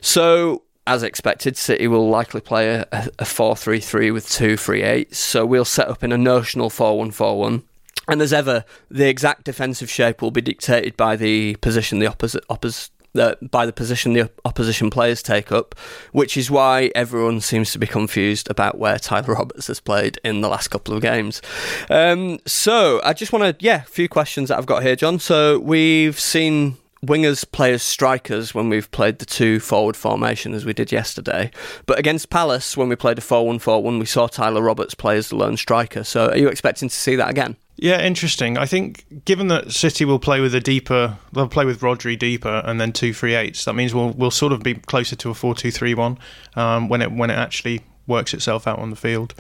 [0.01, 5.19] so as expected, City will likely play a, a 4-3-3 with two free eights.
[5.19, 7.63] So we'll set up in a notional 4-1-4-1.
[8.09, 12.43] And as ever, the exact defensive shape will be dictated by the position the opposite
[12.49, 15.75] opposite uh, by the position the opposition players take up,
[16.13, 20.41] which is why everyone seems to be confused about where Tyler Roberts has played in
[20.41, 21.43] the last couple of games.
[21.91, 25.19] Um, so I just want to, yeah, a few questions that I've got here, John.
[25.19, 30.65] So we've seen wingers play as strikers when we've played the two forward formation as
[30.65, 31.51] we did yesterday.
[31.87, 34.95] But against Palace, when we played a 4 1 4 1, we saw Tyler Roberts
[34.95, 36.05] play as the lone striker.
[36.05, 37.57] So are you expecting to see that again?
[37.81, 38.59] Yeah, interesting.
[38.59, 42.61] I think given that City will play with a deeper, they'll play with Rodri deeper
[42.65, 43.65] and then two three eights.
[43.67, 46.19] That means we'll we'll sort of be closer to a four two three one
[46.57, 49.33] um, when it when it actually works itself out on the field.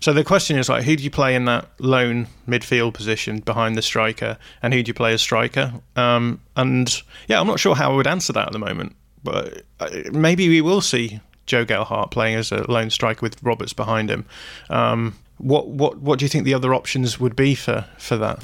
[0.00, 3.76] So the question is like, who do you play in that lone midfield position behind
[3.76, 5.74] the striker, and who do you play as striker?
[5.94, 9.64] Um, and yeah, I'm not sure how I would answer that at the moment, but
[9.80, 14.08] uh, maybe we will see Joe Gelhardt playing as a lone striker with Roberts behind
[14.08, 14.24] him.
[14.70, 18.38] Um, what what what do you think the other options would be for for that?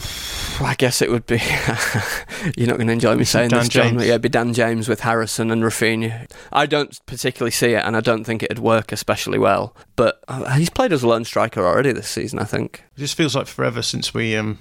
[0.61, 1.37] I guess it would be.
[2.57, 3.91] you're not going to enjoy me saying Dan this, John.
[3.91, 4.03] James.
[4.03, 6.29] Yeah, it'd be Dan James with Harrison and Raphinha.
[6.53, 9.77] I don't particularly see it, and I don't think it'd work especially well.
[9.95, 12.41] But uh, he's played as a lone striker already this season.
[12.41, 14.59] I think it just feels like forever since we um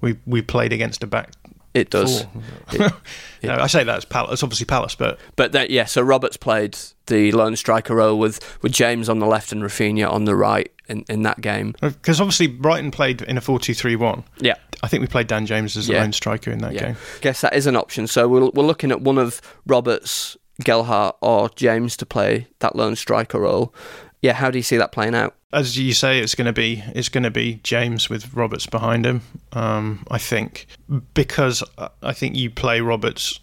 [0.00, 1.32] we we played against a back
[1.74, 2.24] It does.
[2.72, 2.78] Four.
[3.44, 4.32] no, I say that as Palace.
[4.32, 8.60] It's obviously Palace, but But that, yeah, so Roberts played the lone striker role with,
[8.62, 11.74] with James on the left and Raphinha on the right in, in that game.
[11.80, 14.24] because obviously Brighton played in a 4-2-3-1.
[14.40, 14.54] Yeah.
[14.82, 16.02] I think we played Dan James as the Yeah.
[16.02, 16.96] lone striker in that Yeah, game.
[17.20, 18.06] guess that is an option.
[18.06, 22.94] So we're, we're looking at one of Roberts, Gelhardt, or James to play that lone
[22.96, 23.74] striker role.
[24.22, 25.34] Yeah, how do you see that playing out?
[25.52, 29.06] As you say, it's going to be it's going to be James with Roberts behind
[29.06, 29.22] him.
[29.52, 30.66] Um, I think
[31.14, 31.62] because
[32.02, 33.38] I think you play Roberts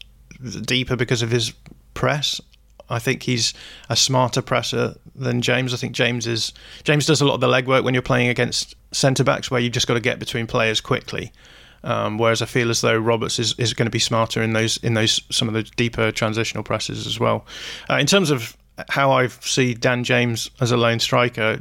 [0.65, 1.53] deeper because of his
[1.93, 2.41] press.
[2.89, 3.53] I think he's
[3.89, 5.73] a smarter presser than James.
[5.73, 6.53] I think James is
[6.84, 9.73] James does a lot of the legwork when you're playing against centre backs, where you've
[9.73, 11.31] just got to get between players quickly.
[11.85, 14.77] Um, whereas I feel as though Roberts is, is going to be smarter in those
[14.77, 17.45] in those some of the deeper transitional presses as well.
[17.90, 18.56] Uh, in terms of
[18.89, 21.59] how I see Dan James as a lone striker,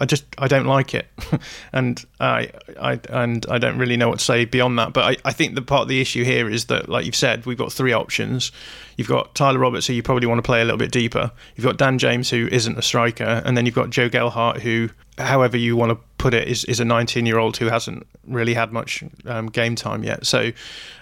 [0.00, 1.06] I just I don't like it,
[1.72, 2.50] and I
[2.80, 4.92] I and I don't really know what to say beyond that.
[4.92, 7.46] But I, I think the part of the issue here is that, like you've said,
[7.46, 8.52] we've got three options.
[8.96, 11.32] You've got Tyler Roberts, who you probably want to play a little bit deeper.
[11.56, 14.90] You've got Dan James, who isn't a striker, and then you've got Joe Gelhardt, who,
[15.18, 18.54] however you want to put it, is, is a 19 year old who hasn't really
[18.54, 20.26] had much um, game time yet.
[20.26, 20.52] So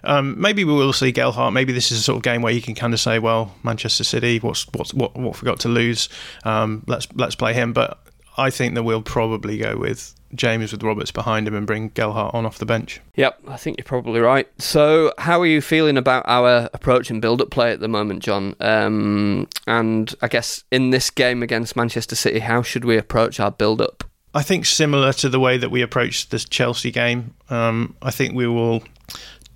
[0.04, 1.52] um, maybe we will see Gelhardt.
[1.52, 4.04] Maybe this is a sort of game where you can kind of say, well, Manchester
[4.04, 6.08] City, what's what's what what we got to lose?
[6.44, 7.72] Um, let's let's play him.
[7.72, 7.98] But
[8.36, 12.34] I think that we'll probably go with James with Roberts behind him and bring Gelhardt
[12.34, 13.00] on off the bench.
[13.16, 14.48] Yep, I think you're probably right.
[14.58, 18.22] So, how are you feeling about our approach and build up play at the moment,
[18.22, 18.54] John?
[18.60, 23.50] Um, and I guess in this game against Manchester City, how should we approach our
[23.50, 24.04] build up?
[24.32, 27.34] I think similar to the way that we approached this Chelsea game.
[27.48, 28.84] Um, I think we will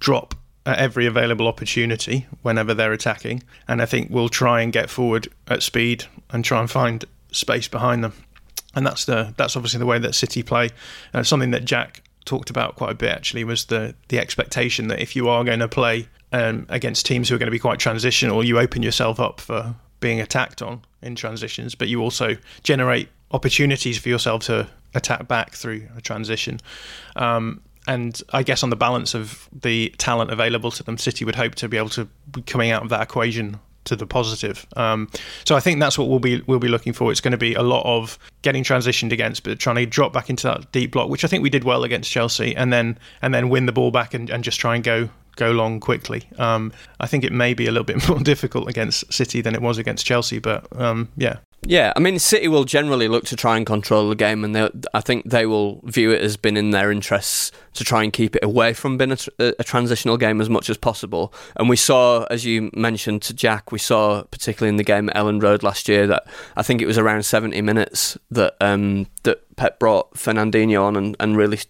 [0.01, 0.35] drop
[0.67, 5.29] at every available opportunity whenever they're attacking, and I think we'll try and get forward
[5.47, 8.15] at speed and try and find space behind them.
[8.75, 10.71] And that's the that's obviously the way that City play.
[11.13, 15.01] Uh, something that Jack talked about quite a bit actually was the the expectation that
[15.01, 17.79] if you are going to play um, against teams who are going to be quite
[17.79, 23.09] transitional, you open yourself up for being attacked on in transitions, but you also generate
[23.31, 26.61] opportunities for yourself to attack back through a transition.
[27.17, 31.37] Um, and I guess on the balance of the talent available to them, City would
[31.37, 34.67] hope to be able to be coming out of that equation to the positive.
[34.77, 35.11] Um,
[35.45, 37.11] so I think that's what we'll be we'll be looking for.
[37.11, 40.31] It's going to be a lot of getting transitioned against, but trying to drop back
[40.31, 43.35] into that deep block, which I think we did well against Chelsea, and then and
[43.35, 46.29] then win the ball back and, and just try and go go long quickly.
[46.39, 49.63] Um, I think it may be a little bit more difficult against City than it
[49.63, 53.57] was against Chelsea, but um, yeah, Yeah, I mean, City will generally look to try
[53.57, 56.71] and control the game, and they, I think they will view it as being in
[56.71, 60.51] their interests to try and keep it away from being a, a transitional game as
[60.51, 61.33] much as possible.
[61.57, 65.17] And we saw, as you mentioned to Jack, we saw particularly in the game at
[65.17, 69.57] Elland Road last year that I think it was around 70 minutes that um, that
[69.57, 71.61] Pep brought Fernandinho on and, and really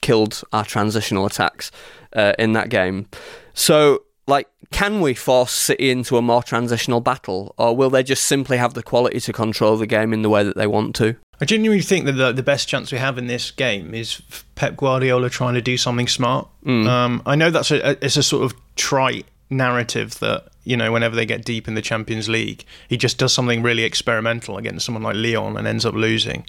[0.00, 1.70] killed our transitional attacks
[2.14, 3.06] uh, in that game.
[3.54, 8.24] So, like, can we force City into a more transitional battle, or will they just
[8.24, 11.16] simply have the quality to control the game in the way that they want to?
[11.40, 14.20] I genuinely think that the, the best chance we have in this game is
[14.56, 16.46] Pep Guardiola trying to do something smart.
[16.86, 21.16] Um, I know that's a, it's a sort of trite narrative that you know whenever
[21.16, 25.02] they get deep in the Champions League, he just does something really experimental against someone
[25.02, 26.46] like Lyon and ends up losing.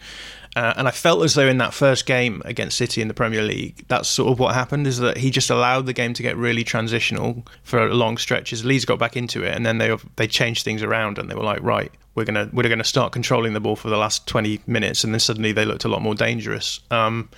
[0.56, 3.42] Uh, and I felt as though in that first game against City in the Premier
[3.42, 4.86] League, that's sort of what happened.
[4.86, 8.66] Is that he just allowed the game to get really transitional for long stretches.
[8.66, 11.44] Leeds got back into it, and then they they changed things around, and they were
[11.44, 15.04] like, right, we're gonna we're gonna start controlling the ball for the last twenty minutes,
[15.06, 16.82] and then suddenly they looked a lot more dangerous.
[16.92, 17.30] Um,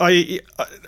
[0.00, 0.40] I,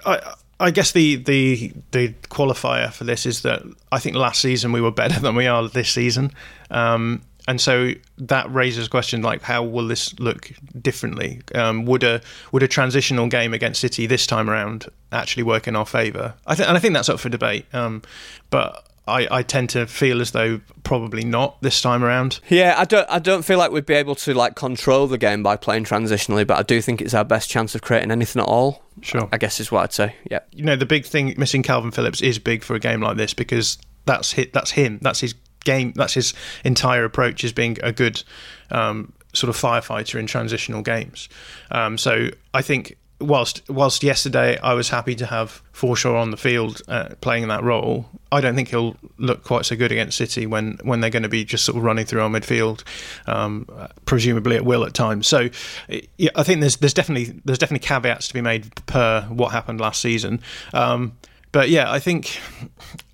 [0.05, 3.63] I, I guess the, the the qualifier for this is that
[3.93, 6.33] I think last season we were better than we are this season,
[6.71, 10.51] um, and so that raises a question like how will this look
[10.81, 11.41] differently?
[11.55, 12.21] Um, would a
[12.53, 16.35] would a transitional game against City this time around actually work in our favour?
[16.47, 17.67] I think, and I think that's up for debate.
[17.73, 18.03] Um,
[18.51, 22.41] but I, I tend to feel as though probably not this time around.
[22.49, 23.09] Yeah, I don't.
[23.09, 26.47] I don't feel like we'd be able to like control the game by playing transitionally,
[26.47, 28.83] but I do think it's our best chance of creating anything at all.
[29.03, 29.29] Sure.
[29.31, 30.15] I guess is what I'd say.
[30.31, 30.41] Yeah.
[30.53, 33.35] you know the big thing missing Kalvin Phillips is big for a game like this
[33.35, 35.35] because that's hit that's him that's his
[35.67, 36.33] game that's his
[36.65, 38.23] entire approach is being a good
[38.71, 41.29] um, sort of firefighter in transitional games.
[41.71, 46.37] Um, so I think whilst whilst yesterday I was happy to have Forshaw on the
[46.37, 50.47] field uh, playing that role I don't think he'll look quite so good against City
[50.47, 52.83] when when they're going to be just sort of running through our midfield
[53.27, 53.67] um,
[54.05, 55.27] presumably at will at times.
[55.27, 55.49] So
[55.89, 59.81] yeah, I think there's there's definitely there's definitely caveats to be made per what happened
[59.81, 60.41] last season.
[60.75, 61.17] Um,
[61.53, 62.39] but yeah, I think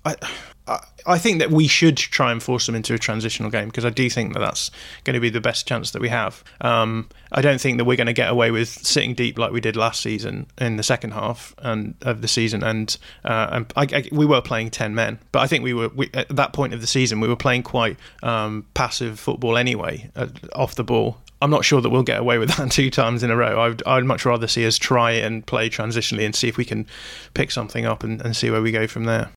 [0.03, 0.15] I,
[1.05, 3.89] I think that we should try and force them into a transitional game because I
[3.89, 4.71] do think that that's
[5.03, 6.43] going to be the best chance that we have.
[6.61, 9.59] Um, I don't think that we're going to get away with sitting deep like we
[9.59, 12.63] did last season in the second half and of the season.
[12.63, 12.95] And,
[13.25, 16.09] uh, and I, I, we were playing ten men, but I think we were we,
[16.13, 20.27] at that point of the season we were playing quite um, passive football anyway, uh,
[20.55, 21.17] off the ball.
[21.41, 23.59] I'm not sure that we'll get away with that two times in a row.
[23.59, 26.87] I'd, I'd much rather see us try and play transitionally and see if we can
[27.33, 29.31] pick something up and, and see where we go from there.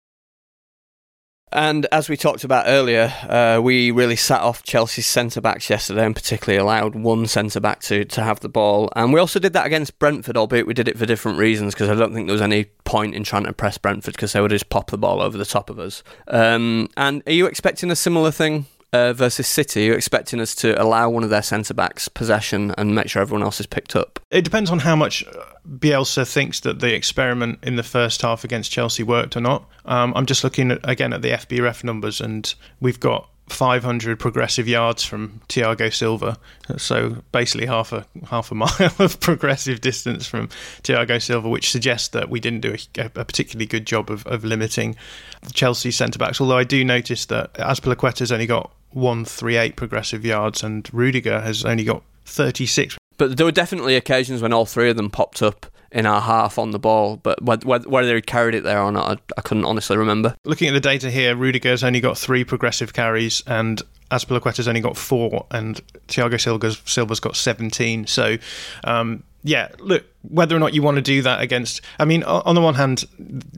[1.53, 6.05] And as we talked about earlier, uh, we really sat off Chelsea's centre backs yesterday
[6.05, 8.91] and particularly allowed one centre back to, to have the ball.
[8.97, 11.89] And we also did that against Brentford, albeit we did it for different reasons because
[11.89, 14.51] I don't think there was any point in trying to press Brentford because they would
[14.51, 16.03] just pop the ball over the top of us.
[16.27, 18.67] Um, and are you expecting a similar thing
[18.97, 22.95] uh, versus City, you're expecting us to allow one of their centre backs possession and
[22.95, 24.19] make sure everyone else is picked up?
[24.31, 25.25] It depends on how much
[25.69, 29.69] Bielsa thinks that the experiment in the first half against Chelsea worked or not.
[29.85, 34.67] Um, I'm just looking at, again at the FBref numbers, and we've got 500 progressive
[34.67, 36.37] yards from Thiago Silva.
[36.79, 40.49] So basically half a half a mile of progressive distance from
[40.83, 44.45] Thiago Silva, which suggests that we didn't do a, a particularly good job of, of
[44.45, 44.97] limiting
[45.43, 46.41] the Chelsea centre backs.
[46.41, 51.85] Although I do notice that Azpilicueta's only got 138 progressive yards and Rudiger has only
[51.85, 52.97] got 36.
[53.19, 56.59] But there were definitely occasions when all three of them popped up in our half
[56.59, 59.97] on the ball, but whether he carried it there or not, I, I couldn't honestly
[59.97, 60.35] remember.
[60.45, 63.81] Looking at the data here, Rudiger's only got three progressive carries, and
[64.11, 68.07] Azpilicueta's only got four, and Thiago Silva's, Silva's got 17.
[68.09, 68.37] So,
[68.85, 72.57] um, yeah, look, whether or not you want to do that against, I mean, on
[72.57, 73.05] the one hand,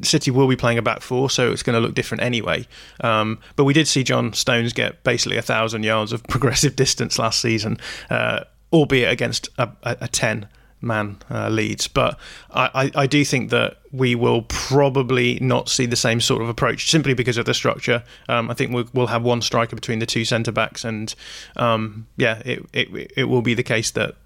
[0.02, 2.66] City will be playing a back four, so it's going to look different anyway.
[3.00, 7.18] Um, but we did see John Stones get basically a thousand yards of progressive distance
[7.18, 7.78] last season,
[8.10, 10.48] uh, albeit against a, a, a 10
[10.82, 11.88] man uh, Leeds.
[11.88, 12.18] But
[12.50, 16.48] I, I, I, do think that we will probably not see the same sort of
[16.48, 18.02] approach simply because of the structure.
[18.28, 21.14] Um, I think we'll, we'll, have one striker between the two centre backs, and
[21.56, 24.16] um, yeah, it, it it will be the case that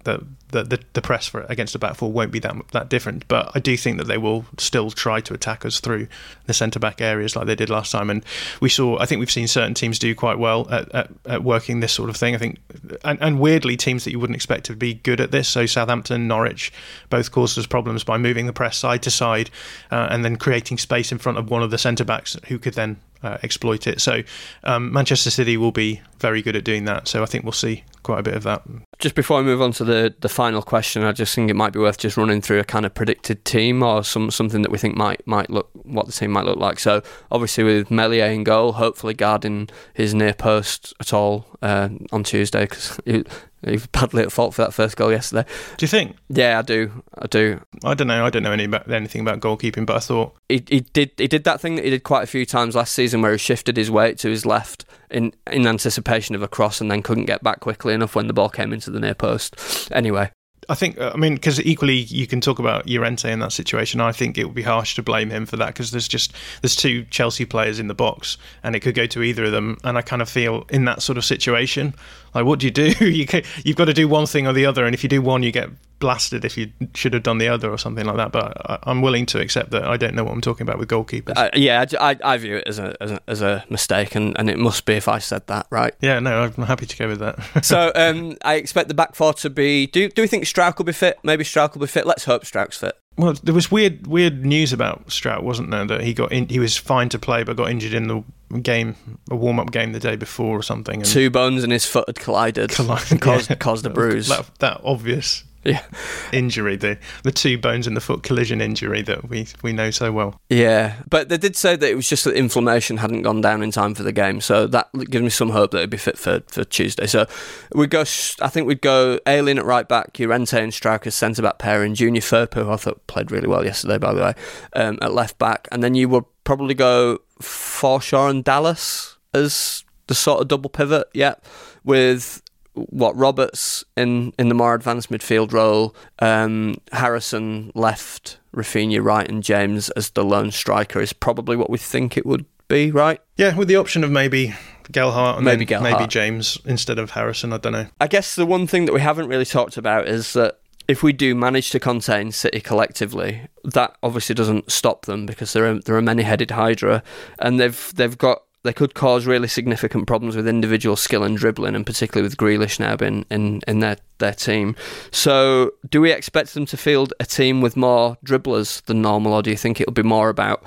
[0.53, 3.27] the, the press for against the back four won't be that that different.
[3.27, 6.07] But I do think that they will still try to attack us through
[6.45, 8.09] the centre back areas like they did last time.
[8.09, 8.23] And
[8.61, 11.79] we saw, I think we've seen certain teams do quite well at, at, at working
[11.79, 12.35] this sort of thing.
[12.35, 12.59] I think,
[13.03, 15.47] and, and weirdly, teams that you wouldn't expect to be good at this.
[15.47, 16.71] So Southampton, Norwich,
[17.09, 19.49] both caused us problems by moving the press side to side
[19.91, 22.73] uh, and then creating space in front of one of the centre backs who could
[22.73, 24.01] then uh, exploit it.
[24.01, 24.21] So
[24.63, 27.07] um, Manchester City will be very good at doing that.
[27.07, 28.63] So I think we'll see quite a bit of that.
[28.99, 31.73] Just before I move on to the, the final question, I just think it might
[31.73, 34.77] be worth just running through a kind of predicted team or some something that we
[34.77, 36.79] think might might look what the team might look like.
[36.79, 37.01] So
[37.31, 42.65] obviously with Meslier in goal, hopefully guarding his near post at all uh, on Tuesday
[42.65, 42.99] because
[43.65, 45.47] he was badly at fault for that first goal yesterday.
[45.77, 46.17] Do you think?
[46.29, 47.03] Yeah, I do.
[47.17, 47.59] I do.
[47.83, 48.25] I don't know.
[48.25, 51.27] I don't know any about, anything about goalkeeping, but I thought he, he did he
[51.27, 53.77] did that thing that he did quite a few times last season, where he shifted
[53.77, 57.43] his weight to his left in in anticipation of a cross, and then couldn't get
[57.43, 59.89] back quickly enough when the ball came into the near post.
[59.91, 60.31] Anyway,
[60.69, 64.01] I think, I mean, because equally you can talk about Llorente in that situation.
[64.01, 66.75] I think it would be harsh to blame him for that because there's just there's
[66.75, 69.77] two Chelsea players in the box, and it could go to either of them.
[69.83, 71.93] And I kind of feel in that sort of situation,
[72.33, 72.93] like what do you do?
[73.05, 75.21] you can, you've got to do one thing or the other, and if you do
[75.21, 75.69] one, you get
[75.99, 78.31] blasted if you should have done the other or something like that.
[78.33, 80.89] But I, am willing to accept that I don't know what I'm talking about with
[80.89, 81.37] goalkeepers.
[81.37, 84.49] Uh, yeah, I, I, view it as a, as a, as a mistake, and, and
[84.49, 85.93] it must be if I said that, right?
[86.01, 87.39] Yeah, no, I'm happy to go with that.
[87.65, 89.87] so um, I expect the back four to be.
[89.87, 91.19] Do do we think Struijk will be fit?
[91.23, 92.05] Maybe Struijk will be fit.
[92.05, 92.97] Let's hope Struijk's fit.
[93.15, 95.85] Well, there was weird weird news about Struijk, wasn't there?
[95.85, 98.23] That he got in, he was fine to play, but got injured in the
[98.61, 98.95] game,
[99.29, 101.01] a warm up game the day before or something.
[101.01, 103.55] And Two bones in his foot had collided, collided caused, yeah.
[103.55, 104.27] caused a bruise.
[104.27, 105.83] That, that obvious yeah.
[106.31, 110.11] injury, the the two bones in the foot collision injury that we we know so
[110.11, 110.39] well.
[110.49, 113.71] Yeah, but they did say that it was just that inflammation hadn't gone down in
[113.71, 116.41] time for the game, so that gives me some hope that it'd be fit for,
[116.47, 117.07] for Tuesday.
[117.07, 117.25] So
[117.73, 118.01] we go.
[118.01, 121.95] I think we'd go Ayling at right back, Llorente and Struijk centre back pair, and
[121.95, 124.33] Junior Firpo, who I thought played really well yesterday, by the way,
[124.75, 130.15] um, at left back, and then you would probably go Forshaw and Dallas as the
[130.15, 131.07] sort of double pivot.
[131.13, 131.35] Yeah,
[131.83, 132.41] with
[132.73, 139.43] what Roberts in in the more advanced midfield role, um, Harrison left, Raphinha right, and
[139.43, 143.21] James as the lone striker is probably what we think it would be, right?
[143.37, 144.55] Yeah, with the option of maybe
[144.91, 145.99] Gelhardt and maybe Gelhardt.
[145.99, 147.53] maybe James instead of Harrison.
[147.53, 147.87] I don't know.
[148.01, 151.13] I guess the one thing that we haven't really talked about is that if we
[151.13, 155.95] do manage to contain City collectively, that obviously doesn't stop them because there are there
[155.95, 157.03] are many headed Hydra,
[157.39, 161.75] and they've they've got they could cause really significant problems with individual skill and dribbling,
[161.75, 164.73] and particularly with Grealish now in, in, in their, their team.
[165.11, 169.41] So, do we expect them to field a team with more dribblers than normal, or
[169.41, 170.63] do you think it'll be more about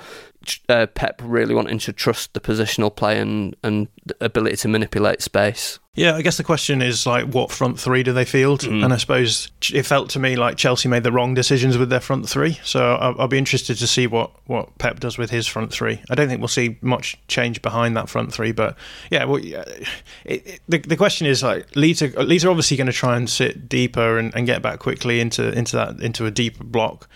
[0.69, 3.87] uh, Pep really wanting to trust the positional play and and
[4.21, 5.79] ability to manipulate space.
[5.97, 8.61] Yeah, I guess the question is like, what front three do they field?
[8.61, 8.85] Mm.
[8.85, 11.99] And I suppose it felt to me like Chelsea made the wrong decisions with their
[11.99, 12.59] front three.
[12.63, 15.99] So I'll, I'll, be interested to see what, what Pep does with his front three.
[16.07, 18.77] I don't think we'll see much change behind that front three, but
[19.09, 19.87] yeah, well, it,
[20.23, 23.27] it, the, the question is like Leeds are, Leeds are obviously going to try and
[23.27, 27.09] sit deeper and, and get back quickly into into that into a deeper block,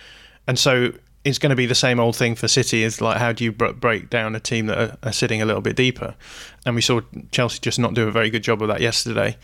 [0.48, 0.92] and so
[1.24, 2.82] it's going to be the same old thing for City.
[2.82, 5.62] Is like how do you break down a team that are, are, sitting a little
[5.62, 6.14] bit deeper?
[6.66, 7.00] And we saw
[7.30, 9.36] Chelsea just not do a very good job of that yesterday.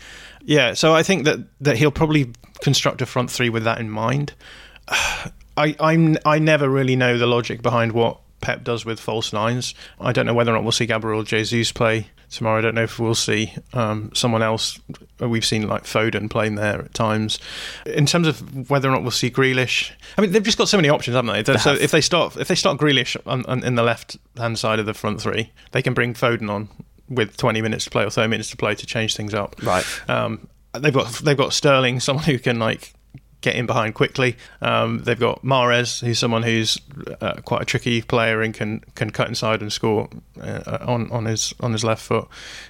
[0.43, 2.31] Yeah, so I think that that he'll probably
[2.61, 4.33] construct a front three with that in mind.
[4.87, 9.73] I I'm I never really know the logic behind what Pep does with false nines.
[9.99, 12.59] I don't know whether or not we'll see Gabriel Jesus play tomorrow.
[12.59, 14.79] I don't know if we'll see um, someone else.
[15.19, 17.39] We've seen like Foden playing there at times.
[17.85, 20.77] In terms of whether or not we'll see Grealish, I mean they've just got so
[20.77, 21.41] many options, haven't they?
[21.41, 21.81] they so have.
[21.81, 24.85] if they start if they start Grealish on, on, in the left hand side of
[24.85, 26.69] the front three, they can bring Foden on
[27.09, 29.55] with 20 minutes to play or 30 minutes to play to change things up.
[29.63, 29.85] Right.
[30.07, 32.93] Um, they've got they've got Sterling, someone who can like
[33.41, 34.35] get in behind quickly.
[34.61, 36.79] Um, they've got Mahrez, who's someone who's
[37.21, 40.09] uh, quite a tricky player and can can cut inside and score
[40.41, 42.27] uh, on on his on his left foot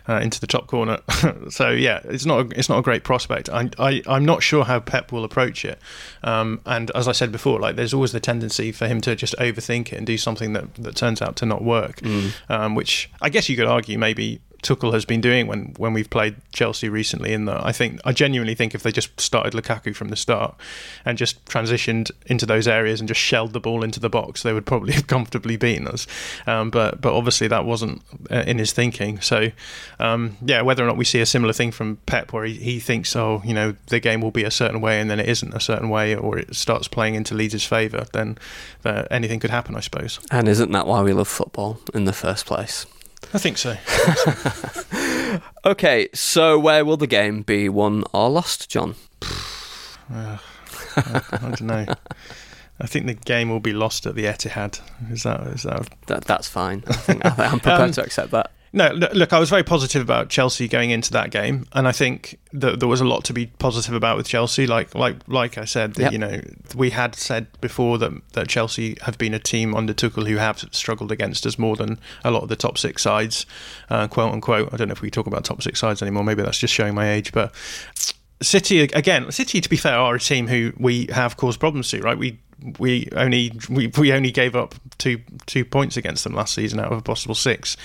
[0.08, 1.00] uh, into the top corner.
[1.50, 3.50] so yeah, it's not a, it's not a great prospect.
[3.50, 5.80] I, I I'm not sure how Pep will approach it.
[6.24, 9.36] Um, and as I said before, like there's always the tendency for him to just
[9.38, 12.02] overthink it and do something that that turns out to not work.
[12.02, 12.34] Mm.
[12.50, 16.10] Um, which I guess you could argue maybe Tuchel has been doing when when we've
[16.10, 17.34] played Chelsea recently.
[17.34, 20.56] In that, I think I genuinely think if they just started Lukaku from the start
[21.06, 24.54] and just transitioned into those areas and just shelled the ball into the box, they
[24.54, 26.08] would probably have comfortably beaten us.
[26.48, 29.22] Um, but but obviously that wasn't uh, in his thinking.
[29.22, 29.52] So
[30.00, 32.80] um, yeah, whether or not we see a similar thing from Pep, where he, he
[32.80, 35.54] thinks, oh, you know, the game will be a certain way and then it isn't
[35.54, 38.38] a certain way, or it starts playing into Leeds' favour, then
[38.86, 40.20] uh, anything could happen, I suppose.
[40.32, 42.86] And isn't that why we love football in the first place?
[43.34, 43.76] I think so.
[45.66, 48.96] okay, so where will the game be won or lost, John?
[50.12, 50.38] Uh,
[50.96, 51.86] I, I don't know.
[52.82, 54.80] I think the game will be lost at the Etihad.
[55.12, 55.88] Is that is that?
[56.08, 56.84] that that's fine.
[56.88, 58.52] I think I, am prepared um, to accept that.
[58.72, 62.38] No, look, I was very positive about Chelsea going into that game, and I think
[62.54, 64.68] that there was a lot to be positive about with Chelsea.
[64.68, 66.12] Like, like, like I said, yep.
[66.12, 66.40] you know,
[66.76, 70.60] we had said before that that Chelsea have been a team under Tuchel who have
[70.72, 73.48] struggled against us more than a lot of the top six sides,
[73.90, 74.72] uh, quote unquote.
[74.72, 76.24] I don't know if we talk about top six sides anymore.
[76.24, 77.54] Maybe that's just showing my age, but
[78.42, 79.32] City again.
[79.32, 82.02] City, to be fair, are a team who we have caused problems to.
[82.02, 82.40] Right, we
[82.78, 86.92] we only we, we only gave up two two points against them last season out
[86.92, 87.76] of a possible six.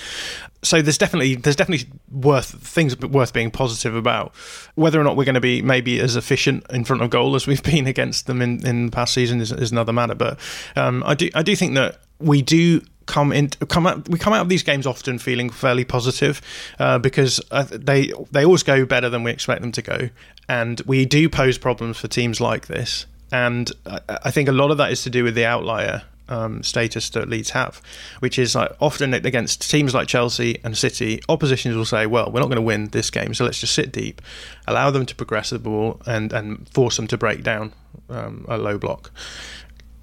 [0.65, 4.35] So there's definitely there's definitely worth things worth being positive about.
[4.75, 7.47] Whether or not we're going to be maybe as efficient in front of goal as
[7.47, 10.15] we've been against them in, in the past season is, is another matter.
[10.15, 10.39] But
[10.77, 14.33] um, I do I do think that we do come in come out we come
[14.33, 16.41] out of these games often feeling fairly positive
[16.79, 20.09] uh, because uh, they they always go better than we expect them to go
[20.49, 23.73] and we do pose problems for teams like this and
[24.09, 27.29] I think a lot of that is to do with the outlier um, status that
[27.29, 27.81] Leeds have,
[28.21, 32.41] which is like often against teams like Chelsea and City, oppositions will say, "Well, we're
[32.41, 34.23] not going to win this game, so let's just sit deep,
[34.67, 37.73] allow them to progress the ball, and and force them to break down
[38.09, 39.11] um, a low block."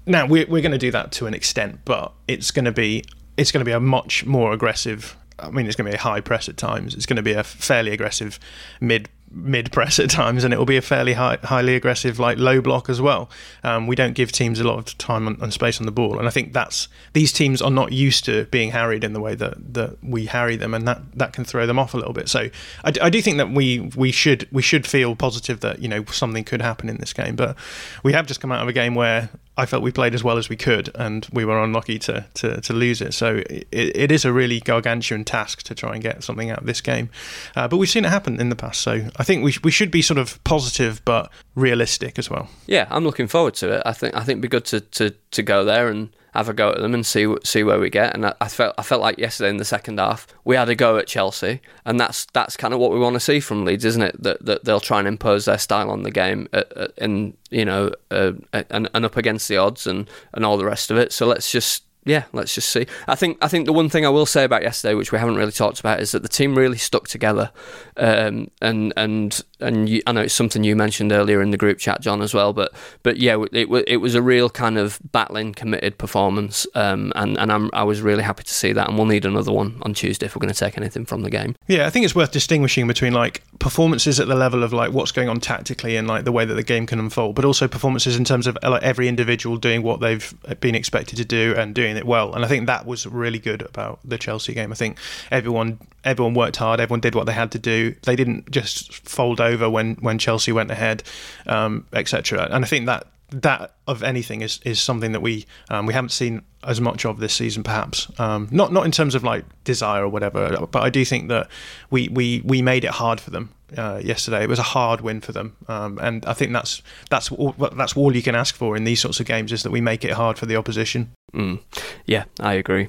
[0.06, 3.04] Now we're we're going to do that to an extent, but it's going to be
[3.36, 5.16] it's going to be a much more aggressive.
[5.38, 6.94] I mean, it's going to be a high press at times.
[6.94, 8.38] It's going to be a fairly aggressive
[8.80, 12.38] mid mid press at times, and it will be a fairly high, highly aggressive, like
[12.38, 13.30] low block as well.
[13.64, 16.26] Um, we don't give teams a lot of time and, space on the ball, and
[16.26, 19.74] I think that's these teams are not used to being harried in the way that,
[19.74, 22.28] that we harry them, and that, that can throw them off a little bit.
[22.28, 22.48] So
[22.84, 26.04] I, I do think that we we should we should feel positive that you know
[26.06, 27.56] something could happen in this game, but
[28.02, 30.38] we have just come out of a game where I felt we played as well
[30.38, 33.12] as we could, and we were unlucky to to, to lose it.
[33.12, 36.66] So it, it is a really gargantuan task to try and get something out of
[36.66, 37.10] this game.
[37.54, 39.90] Uh, but we've seen it happen in the past, so I think we we should
[39.90, 42.48] be sort of positive but realistic as well.
[42.66, 43.82] Yeah, I'm looking forward to it.
[43.84, 46.52] I think I think it'd be good to, to, to go there and have a
[46.52, 48.14] go at them and see see where we get.
[48.14, 50.74] And I, I, felt I felt like yesterday in the second half we had a
[50.74, 53.84] go at Chelsea, and that's that's kind of what we want to see from Leeds,
[53.84, 54.22] isn't it?
[54.22, 57.64] That, that they'll try and impose their style on the game, at, at, and you
[57.64, 61.12] know, uh, and, and up against the odds and and all the rest of it.
[61.12, 62.86] So let's just yeah, let's just see.
[63.06, 65.36] I think I think the one thing I will say about yesterday, which we haven't
[65.36, 67.50] really talked about, is that the team really stuck together,
[67.96, 71.78] um, and and and you, I know it's something you mentioned earlier in the group
[71.78, 72.52] chat, John, as well.
[72.52, 72.72] But
[73.04, 77.52] but yeah, it it was a real kind of battling, committed performance, um, and and
[77.52, 78.88] I'm, I was really happy to see that.
[78.88, 81.30] And we'll need another one on Tuesday if we're going to take anything from the
[81.30, 81.54] game.
[81.68, 85.12] Yeah, I think it's worth distinguishing between like performances at the level of like what's
[85.12, 88.16] going on tactically and like the way that the game can unfold, but also performances
[88.16, 91.91] in terms of like every individual doing what they've been expected to do and doing
[91.96, 94.72] it well, and I think that was really good about the Chelsea game.
[94.72, 94.98] I think
[95.30, 97.94] everyone everyone worked hard, everyone did what they had to do.
[98.02, 101.02] They didn't just fold over when when Chelsea went ahead,
[101.46, 102.48] um, etc.
[102.50, 106.10] And I think that that of anything is is something that we um, we haven't
[106.10, 108.08] seen as much of this season, perhaps.
[108.20, 111.48] Um, not not in terms of like desire or whatever, but I do think that
[111.90, 114.42] we we we made it hard for them uh, yesterday.
[114.42, 117.96] It was a hard win for them, um, and I think that's that's all, that's
[117.96, 120.12] all you can ask for in these sorts of games is that we make it
[120.12, 121.10] hard for the opposition.
[121.34, 121.60] Mm.
[122.06, 122.88] Yeah, I agree.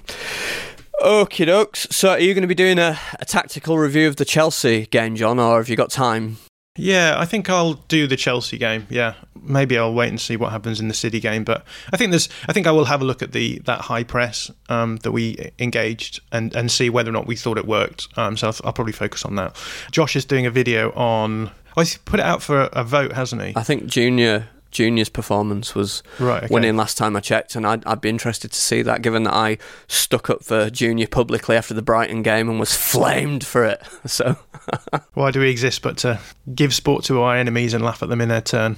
[1.04, 1.92] Okay, dokes.
[1.92, 5.16] So, are you going to be doing a, a tactical review of the Chelsea game,
[5.16, 6.38] John, or have you got time?
[6.76, 8.88] Yeah, I think I'll do the Chelsea game.
[8.90, 11.44] Yeah, maybe I'll wait and see what happens in the City game.
[11.44, 14.04] But I think there's, I think I will have a look at the that high
[14.04, 18.08] press um, that we engaged and and see whether or not we thought it worked.
[18.18, 19.56] Um, so I'll, I'll, probably focus on that.
[19.92, 21.52] Josh is doing a video on.
[21.78, 23.54] Oh, he's put it out for a vote, hasn't he?
[23.56, 26.54] I think Junior Junior's performance was right, okay.
[26.54, 29.34] winning last time I checked, and I'd, I'd, be interested to see that, given that
[29.34, 33.82] I stuck up for Junior publicly after the Brighton game and was flamed for it.
[34.06, 34.38] So,
[35.14, 36.20] why do we exist but to
[36.54, 38.76] give sport to our enemies and laugh at them in their turn?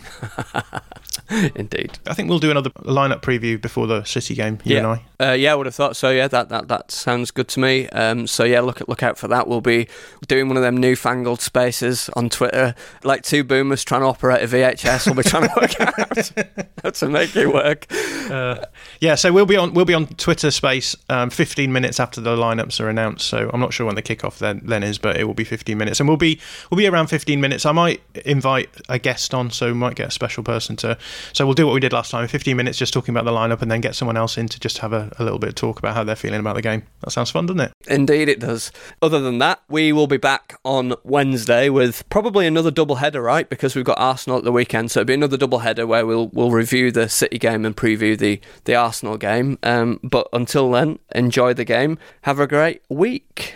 [1.56, 1.98] Indeed.
[2.06, 4.60] I think we'll do another lineup preview before the City game.
[4.64, 4.78] You yeah.
[4.80, 4.88] and
[5.20, 5.30] I.
[5.32, 6.12] Uh, yeah, I would have thought so.
[6.12, 7.90] Yeah, that that, that sounds good to me.
[7.90, 9.48] Um, so yeah, look look out for that.
[9.48, 9.88] We'll be
[10.28, 14.48] doing one of them newfangled spaces on Twitter, like two boomers trying to operate a
[14.48, 15.08] VHS.
[15.08, 15.80] We'll be trying to work
[16.84, 17.86] how to make it work.
[18.30, 18.66] Uh,
[19.00, 22.36] yeah, so we'll be on we'll be on Twitter Space um, 15 minutes after the
[22.36, 23.28] lineups are announced.
[23.28, 25.78] So I'm not sure when the kickoff then then is, but it will be 15
[25.78, 26.40] minutes, and we'll be
[26.70, 27.66] we'll be around 15 minutes.
[27.66, 30.98] I might invite a guest on, so we might get a special person to
[31.34, 33.62] so we'll do what we did last time 15 minutes just talking about the lineup
[33.62, 35.80] and then get someone else in to just have a, a little bit of talk
[35.80, 36.84] about how they're feeling about the game.
[37.02, 37.72] That sounds fun, doesn't it?
[37.88, 38.72] Indeed, it does.
[39.02, 43.50] Other than that, we will be back on Wednesday with probably another double header, right?
[43.50, 44.92] Because we've got Arsenal at the weekend.
[44.92, 48.18] So it'll be another double header where we'll, we'll review the City game and preview
[48.18, 49.60] the, the Arsenal game.
[49.62, 51.98] Um, but until then, enjoy the game.
[52.22, 53.56] Have a great week.